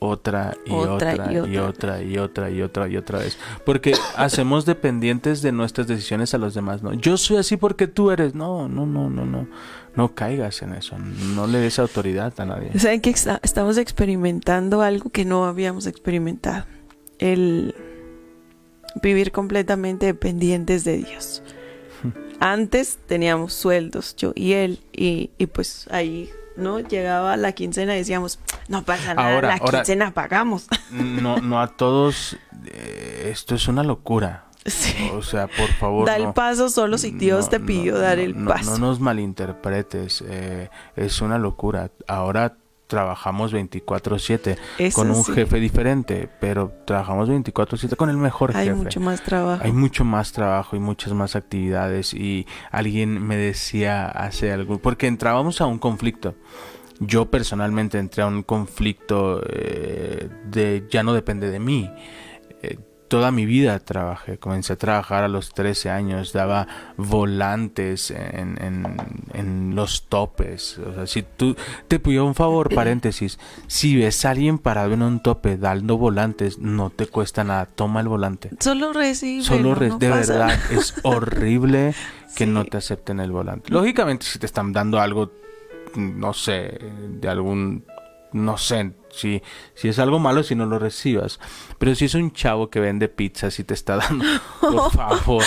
[0.02, 1.68] otra y Otra otra, y y otra.
[1.68, 3.38] otra y otra y otra y otra vez.
[3.66, 6.94] Porque hacemos dependientes de nuestras decisiones a los demás, ¿no?
[6.94, 8.34] Yo soy así porque tú eres.
[8.34, 9.48] No, no, no, no, no.
[9.96, 10.96] No caigas en eso.
[10.98, 12.72] No le des autoridad a nadie.
[12.80, 16.64] Saben que está- estamos experimentando algo que no habíamos experimentado.
[17.18, 17.76] El
[19.04, 21.44] vivir completamente dependientes de Dios.
[22.40, 26.80] Antes teníamos sueldos, yo y él, y, y pues ahí, ¿no?
[26.80, 30.68] Llegaba la quincena y decíamos, no pasa nada, Ahora, la ahora- quincena pagamos.
[30.92, 32.38] No, no a todos.
[32.66, 34.46] eh, esto es una locura.
[34.66, 35.10] Sí.
[35.14, 36.06] O sea, por favor.
[36.06, 38.72] Da el paso solo si Dios No, te pidió no, dar el paso.
[38.72, 41.92] No nos malinterpretes, eh, es una locura.
[42.08, 42.56] Ahora
[42.90, 45.32] trabajamos 24/7 Eso con un sí.
[45.32, 48.76] jefe diferente, pero trabajamos 24/7 con el mejor Hay jefe.
[48.76, 49.64] mucho más trabajo.
[49.64, 55.08] Hay mucho más trabajo y muchas más actividades y alguien me decía hace algo, porque
[55.08, 56.36] entrábamos a un conflicto.
[57.00, 61.90] Yo personalmente entré a un conflicto eh, de ya no depende de mí.
[62.62, 62.78] Eh,
[63.10, 68.98] toda mi vida trabajé, comencé a trabajar a los 13 años, daba volantes en, en-
[69.34, 70.78] en los topes.
[70.80, 71.56] O sea, si tú
[71.88, 73.38] te pido un favor, paréntesis,
[73.68, 78.00] si ves a alguien parado en un tope dando volantes, no te cuesta nada, toma
[78.00, 78.52] el volante.
[78.60, 79.44] Solo recibe.
[79.44, 81.94] Solo re- no de pasa verdad es horrible
[82.36, 82.50] que Sí.
[82.50, 83.72] no te acepten el volante.
[83.74, 85.32] Lógicamente si te están dando algo,
[85.96, 86.80] no sé,
[87.20, 87.84] de algún,
[88.32, 89.42] no sé, si,
[89.74, 91.40] si es algo malo si no lo recibas.
[91.80, 94.24] Pero si es un chavo que vende pizzas y te está dando,
[94.62, 95.44] por favor,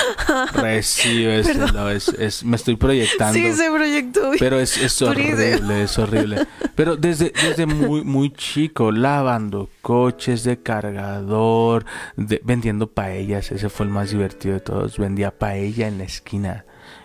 [0.52, 1.88] recíbeselo.
[1.90, 3.34] Es, es, me estoy proyectando.
[3.34, 4.30] Sí, se proyectó.
[4.38, 6.46] Pero es, horrible, es horrible.
[6.74, 11.84] Pero desde, desde muy, muy chico, lavando coches de cargador,
[12.16, 14.98] de- vendiendo paellas, ese fue el más divertido de todos.
[14.98, 16.64] Vendía paella en la esquina,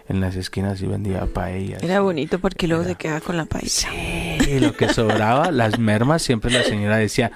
[0.10, 1.84] en las esquinas y vendía paellas.
[1.84, 3.90] Era bonito porque luego Era- se queda con la paisa.
[3.94, 7.32] Y lo que sobraba, las mermas, siempre la señora decía,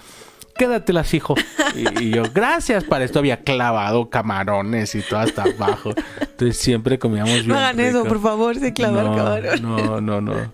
[0.55, 1.35] quédatelas, hijo.
[1.75, 5.91] Y, y yo, gracias, para esto había clavado camarones y todo hasta abajo.
[6.19, 9.77] Entonces siempre comíamos bien No hagan eso, por favor, se clavar no.
[9.77, 10.53] No, no, no.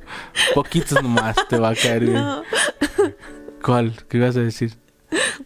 [0.53, 2.13] Poquitos nomás te va a caer bien.
[2.15, 2.43] No.
[3.63, 3.93] ¿Cuál?
[4.07, 4.73] ¿Qué ibas a decir?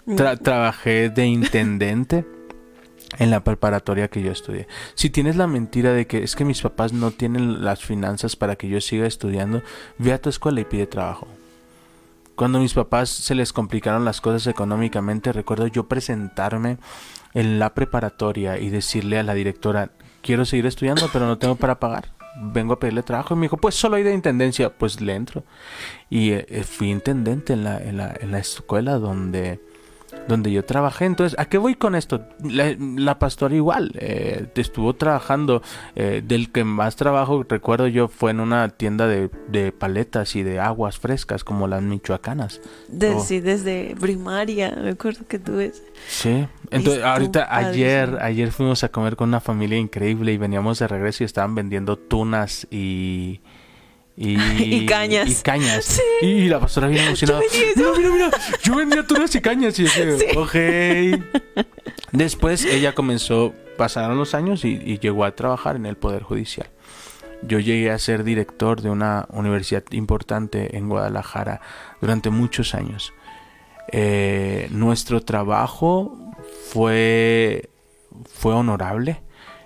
[0.07, 2.25] Tra- trabajé de intendente
[3.19, 4.67] en la preparatoria que yo estudié.
[4.95, 8.55] Si tienes la mentira de que es que mis papás no tienen las finanzas para
[8.55, 9.61] que yo siga estudiando,
[9.97, 11.27] ve a tu escuela y pide trabajo.
[12.35, 16.77] Cuando mis papás se les complicaron las cosas económicamente, recuerdo yo presentarme
[17.33, 19.91] en la preparatoria y decirle a la directora,
[20.21, 22.09] quiero seguir estudiando, pero no tengo para pagar.
[22.41, 25.43] Vengo a pedirle trabajo y me dijo, pues solo hay de intendencia, pues le entro.
[26.09, 29.59] Y eh, fui intendente en la, en la, en la escuela donde,
[30.27, 31.05] donde yo trabajé.
[31.05, 32.25] Entonces, ¿a qué voy con esto?
[32.43, 35.61] La, la pastora igual, eh, estuvo trabajando,
[35.95, 40.43] eh, del que más trabajo recuerdo yo fue en una tienda de, de paletas y
[40.43, 42.61] de aguas frescas como las michoacanas.
[42.87, 43.19] De- Oh.
[43.19, 45.65] Sí, desde primaria, me acuerdo que tuve.
[45.67, 45.83] ese.
[46.07, 50.87] Sí, entonces ahorita ayer, ayer fuimos a comer con una familia increíble y veníamos de
[50.87, 53.41] regreso y estaban vendiendo tunas y...
[54.17, 55.29] Y, Y cañas.
[55.29, 55.85] Y cañas.
[55.85, 56.01] Sí.
[56.25, 57.41] Y la pastora bien emocionada.
[57.75, 58.31] Mira, mira, mira.
[58.63, 59.79] Yo vendía tunas y cañas.
[59.79, 60.01] Y Sí.
[60.35, 60.55] ok.
[62.11, 66.69] Después ella comenzó, pasaron los años y, y llegó a trabajar en el Poder Judicial.
[67.43, 71.61] Yo llegué a ser director de una universidad importante en Guadalajara
[71.99, 73.13] durante muchos años.
[73.91, 76.17] Eh, nuestro trabajo
[76.69, 77.69] fue,
[78.31, 79.21] fue honorable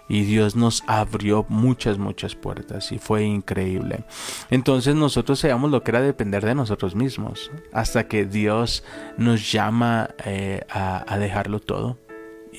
[0.07, 4.03] y Dios nos abrió muchas, muchas puertas y fue increíble.
[4.49, 8.83] Entonces nosotros sabíamos lo que era depender de nosotros mismos hasta que Dios
[9.17, 12.04] nos llama eh, a, a dejarlo todo.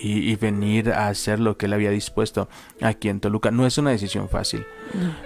[0.00, 2.48] Y, y venir a hacer lo que él había dispuesto
[2.80, 3.50] aquí en Toluca.
[3.50, 4.66] No es una decisión fácil.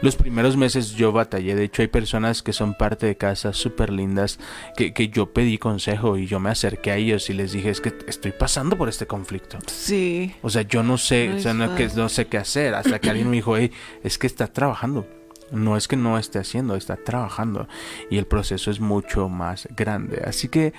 [0.02, 1.54] Los primeros meses yo batallé.
[1.54, 4.38] De hecho, hay personas que son parte de casa súper lindas
[4.76, 7.80] que, que yo pedí consejo y yo me acerqué a ellos y les dije: Es
[7.80, 9.58] que estoy pasando por este conflicto.
[9.66, 10.34] Sí.
[10.42, 12.74] O sea, yo no sé, No o sea, que, no sé qué hacer.
[12.74, 13.70] Hasta que alguien me dijo: Hey,
[14.02, 15.06] es que está trabajando.
[15.50, 17.68] No es que no esté haciendo, está trabajando.
[18.08, 20.22] Y el proceso es mucho más grande.
[20.24, 20.72] Así que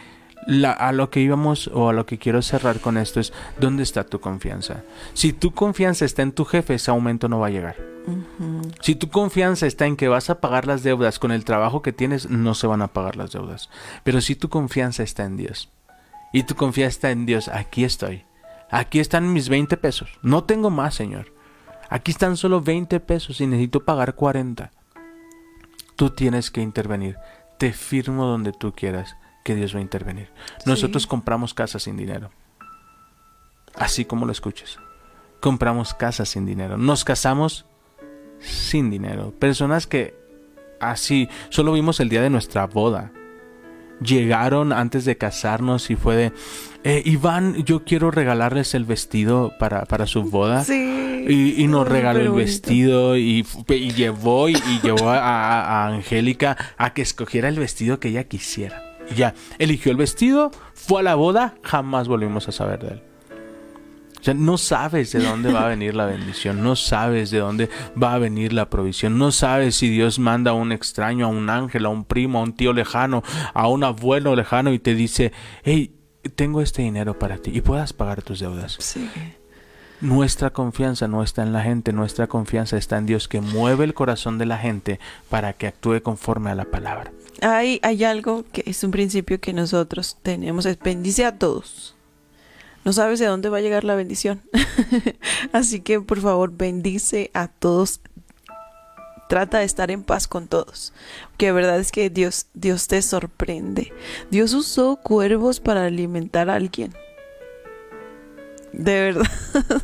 [0.47, 3.83] la- a lo que íbamos o a lo que quiero cerrar con esto es: ¿dónde
[3.83, 4.83] está tu confianza?
[5.13, 7.75] Si tu confianza está en tu jefe, ese aumento no va a llegar.
[8.81, 11.93] Si tu confianza está en que vas a pagar las deudas con el trabajo que
[11.93, 13.69] tienes, no se van a pagar las deudas.
[14.03, 15.69] Pero si tu confianza está en Dios
[16.33, 18.25] y tu confianza está en Dios, aquí estoy.
[18.71, 20.09] Aquí están mis 20 pesos.
[20.23, 21.33] No tengo más, Señor.
[21.89, 24.71] Aquí están solo 20 pesos y necesito pagar 40.
[25.95, 27.17] Tú tienes que intervenir.
[27.59, 30.29] Te firmo donde tú quieras que Dios va a intervenir.
[30.65, 31.09] Nosotros Sí.
[31.09, 32.31] compramos casas sin dinero.
[33.75, 34.77] así como lo escuches.
[35.39, 37.65] Compramos casas sin dinero, nos casamos
[38.39, 39.33] sin dinero.
[39.39, 40.13] Personas que
[40.79, 43.11] así, solo vimos el día de nuestra boda.
[44.01, 46.33] Llegaron antes de casarnos y fue de,
[46.83, 50.63] eh, Iván, yo quiero regalarles el vestido para, para su boda.
[50.63, 51.25] Sí.
[51.29, 56.57] Y, y nos regaló el vestido y, y llevó y, y llevó a- a Angélica
[56.77, 58.83] a que escogiera el vestido que ella quisiera.
[59.15, 63.03] Ya, eligió el vestido, fue a la boda, jamás volvimos a saber de él.
[64.19, 67.69] O sea, no sabes de dónde va a venir la bendición, no sabes de dónde
[68.01, 71.49] va a venir la provisión, no sabes si Dios manda a un extraño, a un
[71.49, 73.23] ángel, a un primo, a un tío lejano,
[73.55, 75.31] a un abuelo lejano y te dice,
[75.63, 75.95] hey,
[76.35, 78.77] tengo este dinero para ti y puedas pagar tus deudas.
[78.79, 79.09] Sí.
[80.01, 83.93] Nuestra confianza no está en la gente, nuestra confianza está en Dios que mueve el
[83.93, 84.99] corazón de la gente
[85.29, 87.11] para que actúe conforme a la palabra.
[87.41, 91.95] Hay, hay algo que es un principio que nosotros tenemos, es bendice a todos.
[92.83, 94.41] No sabes de dónde va a llegar la bendición.
[95.53, 98.01] Así que por favor bendice a todos.
[99.29, 100.93] Trata de estar en paz con todos.
[101.37, 103.93] Que verdad es que Dios, Dios te sorprende.
[104.31, 106.91] Dios usó cuervos para alimentar a alguien.
[108.73, 109.25] De verdad.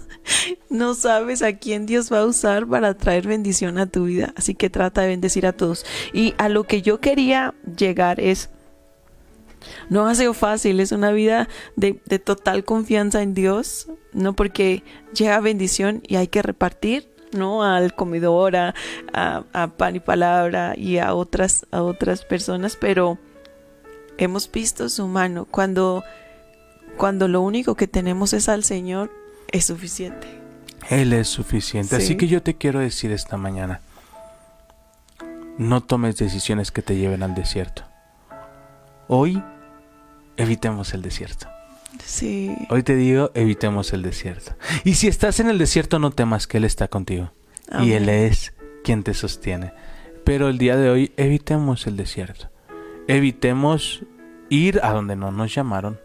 [0.70, 4.34] No sabes a quién Dios va a usar para traer bendición a tu vida.
[4.36, 5.86] Así que trata de bendecir a todos.
[6.12, 8.50] Y a lo que yo quería llegar es,
[9.90, 14.84] no ha sido fácil, es una vida de, total confianza en Dios, no porque
[15.14, 17.64] llega bendición y hay que repartir, ¿no?
[17.64, 18.76] Al comedor, a,
[19.14, 23.18] a- a pan y palabra y a otras, a otras personas, pero
[24.18, 25.46] hemos visto su mano.
[25.50, 26.04] Cuando,
[26.98, 29.12] cuando lo único que tenemos es al Señor,
[29.52, 30.28] es suficiente.
[30.90, 31.96] Él es suficiente.
[31.96, 32.18] Así Sí.
[32.18, 33.82] que yo te quiero decir esta mañana,
[35.58, 37.84] no tomes decisiones que te lleven al desierto.
[39.08, 39.42] Hoy
[40.38, 41.48] evitemos el desierto.
[42.04, 42.56] Sí.
[42.70, 44.56] Hoy te digo, evitemos el desierto.
[44.84, 47.32] Y si estás en el desierto, no temas que Él está contigo.
[47.82, 49.74] Y Él es quien te sostiene.
[50.24, 52.50] Pero el día de hoy, evitemos el desierto.
[53.08, 54.04] Evitemos
[54.50, 56.00] ir a donde no nos llamaron.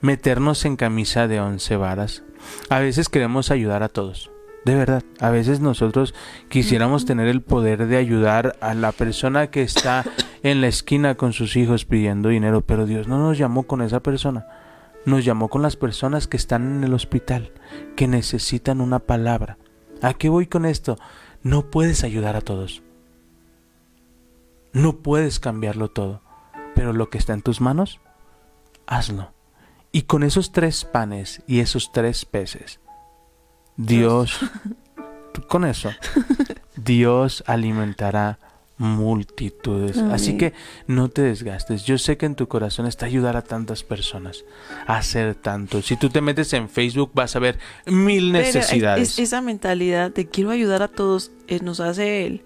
[0.00, 2.22] Meternos en camisa de once varas.
[2.70, 4.30] A veces queremos ayudar a todos.
[4.64, 6.14] De verdad, a veces nosotros
[6.48, 10.04] quisiéramos tener el poder de ayudar a la persona que está
[10.42, 14.00] en la esquina con sus hijos pidiendo dinero, pero Dios no nos llamó con esa
[14.00, 14.46] persona.
[15.04, 17.52] Nos llamó con las personas que están en el hospital,
[17.96, 19.58] que necesitan una palabra.
[20.02, 20.96] ¿A qué voy con esto?
[21.42, 22.82] No puedes ayudar a todos.
[24.72, 26.20] No puedes cambiarlo todo.
[26.74, 28.00] Pero lo que está en tus manos,
[28.86, 29.37] hazlo.
[29.92, 32.78] Y con esos tres panes y esos tres peces,
[33.76, 34.38] Dios,
[35.48, 35.90] con eso,
[36.76, 38.38] Dios alimentará
[38.76, 39.98] multitudes.
[39.98, 40.52] Así que
[40.86, 41.84] no te desgastes.
[41.84, 44.44] Yo sé que en tu corazón está ayudar a tantas personas,
[44.86, 45.82] a hacer tanto.
[45.82, 49.12] Si tú te metes en Facebook vas a ver mil necesidades.
[49.14, 52.42] es- esa mentalidad de quiero ayudar a todos eh, nos hace el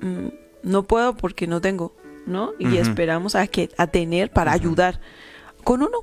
[0.00, 0.28] mm,
[0.64, 1.94] no puedo porque no tengo,
[2.26, 2.52] ¿no?
[2.58, 5.00] Y esperamos a que a tener para ayudar.
[5.64, 5.98] Con uno,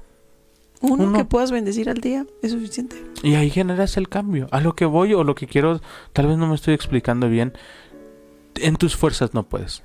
[0.82, 1.18] uno, Uno.
[1.18, 2.96] que puedas bendecir al día es suficiente.
[3.24, 4.48] Y ahí generas el cambio.
[4.52, 5.82] A lo que voy o lo que quiero,
[6.14, 7.54] tal vez no me estoy explicando bien.
[8.56, 9.84] En tus fuerzas no puedes.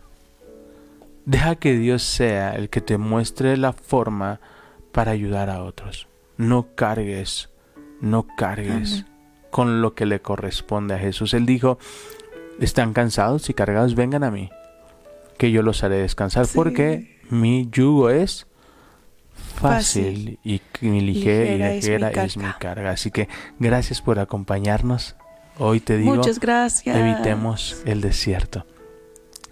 [1.27, 4.41] Deja que Dios sea el que te muestre la forma
[4.93, 6.07] para ayudar a otros.
[6.37, 7.49] No cargues,
[8.01, 9.05] no cargues
[9.51, 11.33] con lo que le corresponde a Jesús.
[11.35, 11.79] Él dijo,
[12.61, 14.51] están cansados y cargados, vengan a mí,
[15.39, 16.53] que yo los haré descansar, Sí.
[16.55, 18.47] porque mi yugo es
[19.55, 20.39] fácil, Fácil.
[20.45, 22.91] y mi ligera, y Ligera es mi ligera es mi carga.
[22.91, 23.29] Así que
[23.59, 25.17] gracias por acompañarnos.
[25.59, 26.97] Hoy te digo, Muchas gracias.
[26.97, 28.67] evitemos el desierto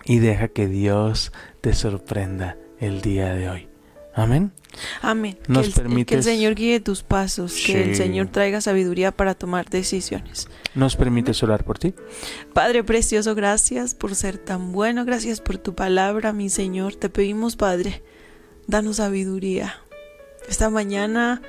[0.04, 3.68] y deja que Dios te sorprenda el día de hoy.
[4.14, 4.52] Amén.
[5.00, 5.38] Amén.
[5.48, 7.94] Nos que, el, que el permites- Señor guíe tus pasos, que el.
[7.96, 10.48] Señor traiga sabiduría para tomar decisiones.
[10.74, 11.94] ¿Nos permites orar por ti?
[12.52, 16.94] Padre precioso, gracias por ser tan bueno, gracias por tu palabra, mi Señor.
[16.96, 18.02] Te pedimos, Padre,
[18.66, 19.76] danos sabiduría.
[20.48, 21.40] Esta mañana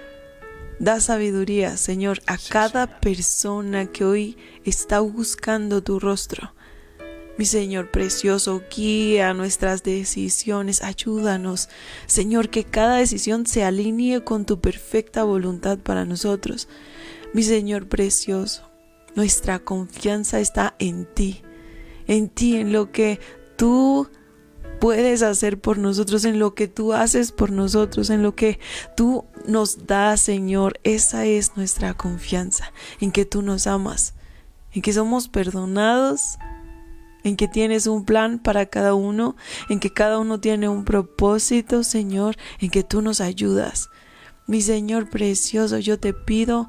[0.79, 6.53] da sabiduría, Señor, a cada persona que hoy está buscando tu rostro.
[7.37, 11.67] Mi Señor precioso, guía nuestras decisiones, ayúdanos,
[12.05, 16.67] Señor, que cada decisión se alinee con tu perfecta voluntad para nosotros.
[17.33, 18.69] Mi Señor precioso,
[19.15, 21.41] nuestra confianza está en ti,
[22.05, 23.19] en ti, en lo que
[23.57, 24.07] tú
[24.83, 28.59] puedes hacer por nosotros, en lo que tú haces por nosotros, en lo que
[28.97, 30.77] tú nos das, Señor.
[30.83, 34.13] Esa es nuestra confianza, en que tú nos amas,
[34.73, 36.37] en que somos perdonados,
[37.23, 39.37] en que tienes un plan para cada uno,
[39.69, 43.89] en que cada uno tiene un propósito, Señor, en que tú nos ayudas.
[44.47, 46.67] Mi Señor precioso, yo te pido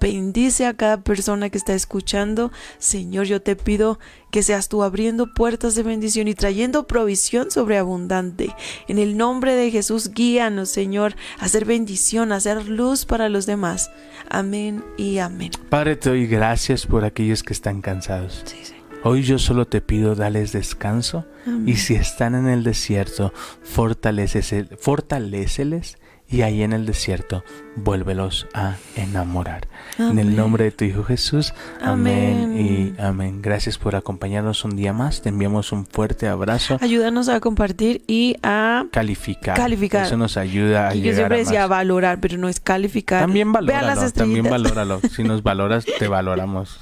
[0.00, 2.50] Bendice a cada persona que está escuchando.
[2.78, 3.98] Señor, yo te pido
[4.30, 8.54] que seas tú abriendo puertas de bendición y trayendo provisión sobreabundante.
[8.88, 13.46] En el nombre de Jesús, guíanos, Señor, a hacer bendición, a hacer luz para los
[13.46, 13.90] demás.
[14.28, 15.50] Amén y amén.
[15.68, 18.42] Padre, te doy gracias por aquellos que están cansados.
[18.44, 18.74] Sí, sí.
[19.06, 21.26] Hoy yo solo te pido dales descanso
[21.66, 25.98] y si están en el desierto, fortaléceles
[26.34, 27.44] y ahí en el desierto
[27.76, 29.68] vuélvelos a enamorar.
[29.98, 32.42] En el nombre de tu Hijo Jesús, amén.
[32.44, 32.94] Amén.
[32.98, 33.40] y amén.
[33.42, 35.22] Gracias por acompañarnos un día más.
[35.22, 36.78] Te enviamos un fuerte abrazo.
[36.80, 39.56] Ayúdanos a compartir y a Calificar.
[39.56, 40.06] Calificar.
[40.06, 41.68] Eso nos ayuda a Y yo llegar siempre a decía más.
[41.68, 43.20] valorar, pero no es calificar.
[43.20, 45.00] También valóralo, las también valóralo.
[45.14, 46.80] Si nos valoras, te valoramos.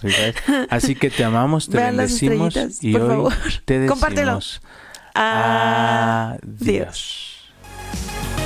[0.70, 3.32] Así que te amamos, te Vean bendecimos y por hoy favor.
[3.66, 4.36] te Compártelo.
[4.36, 4.62] decimos
[5.14, 6.40] Adiós.
[6.60, 8.41] adiós.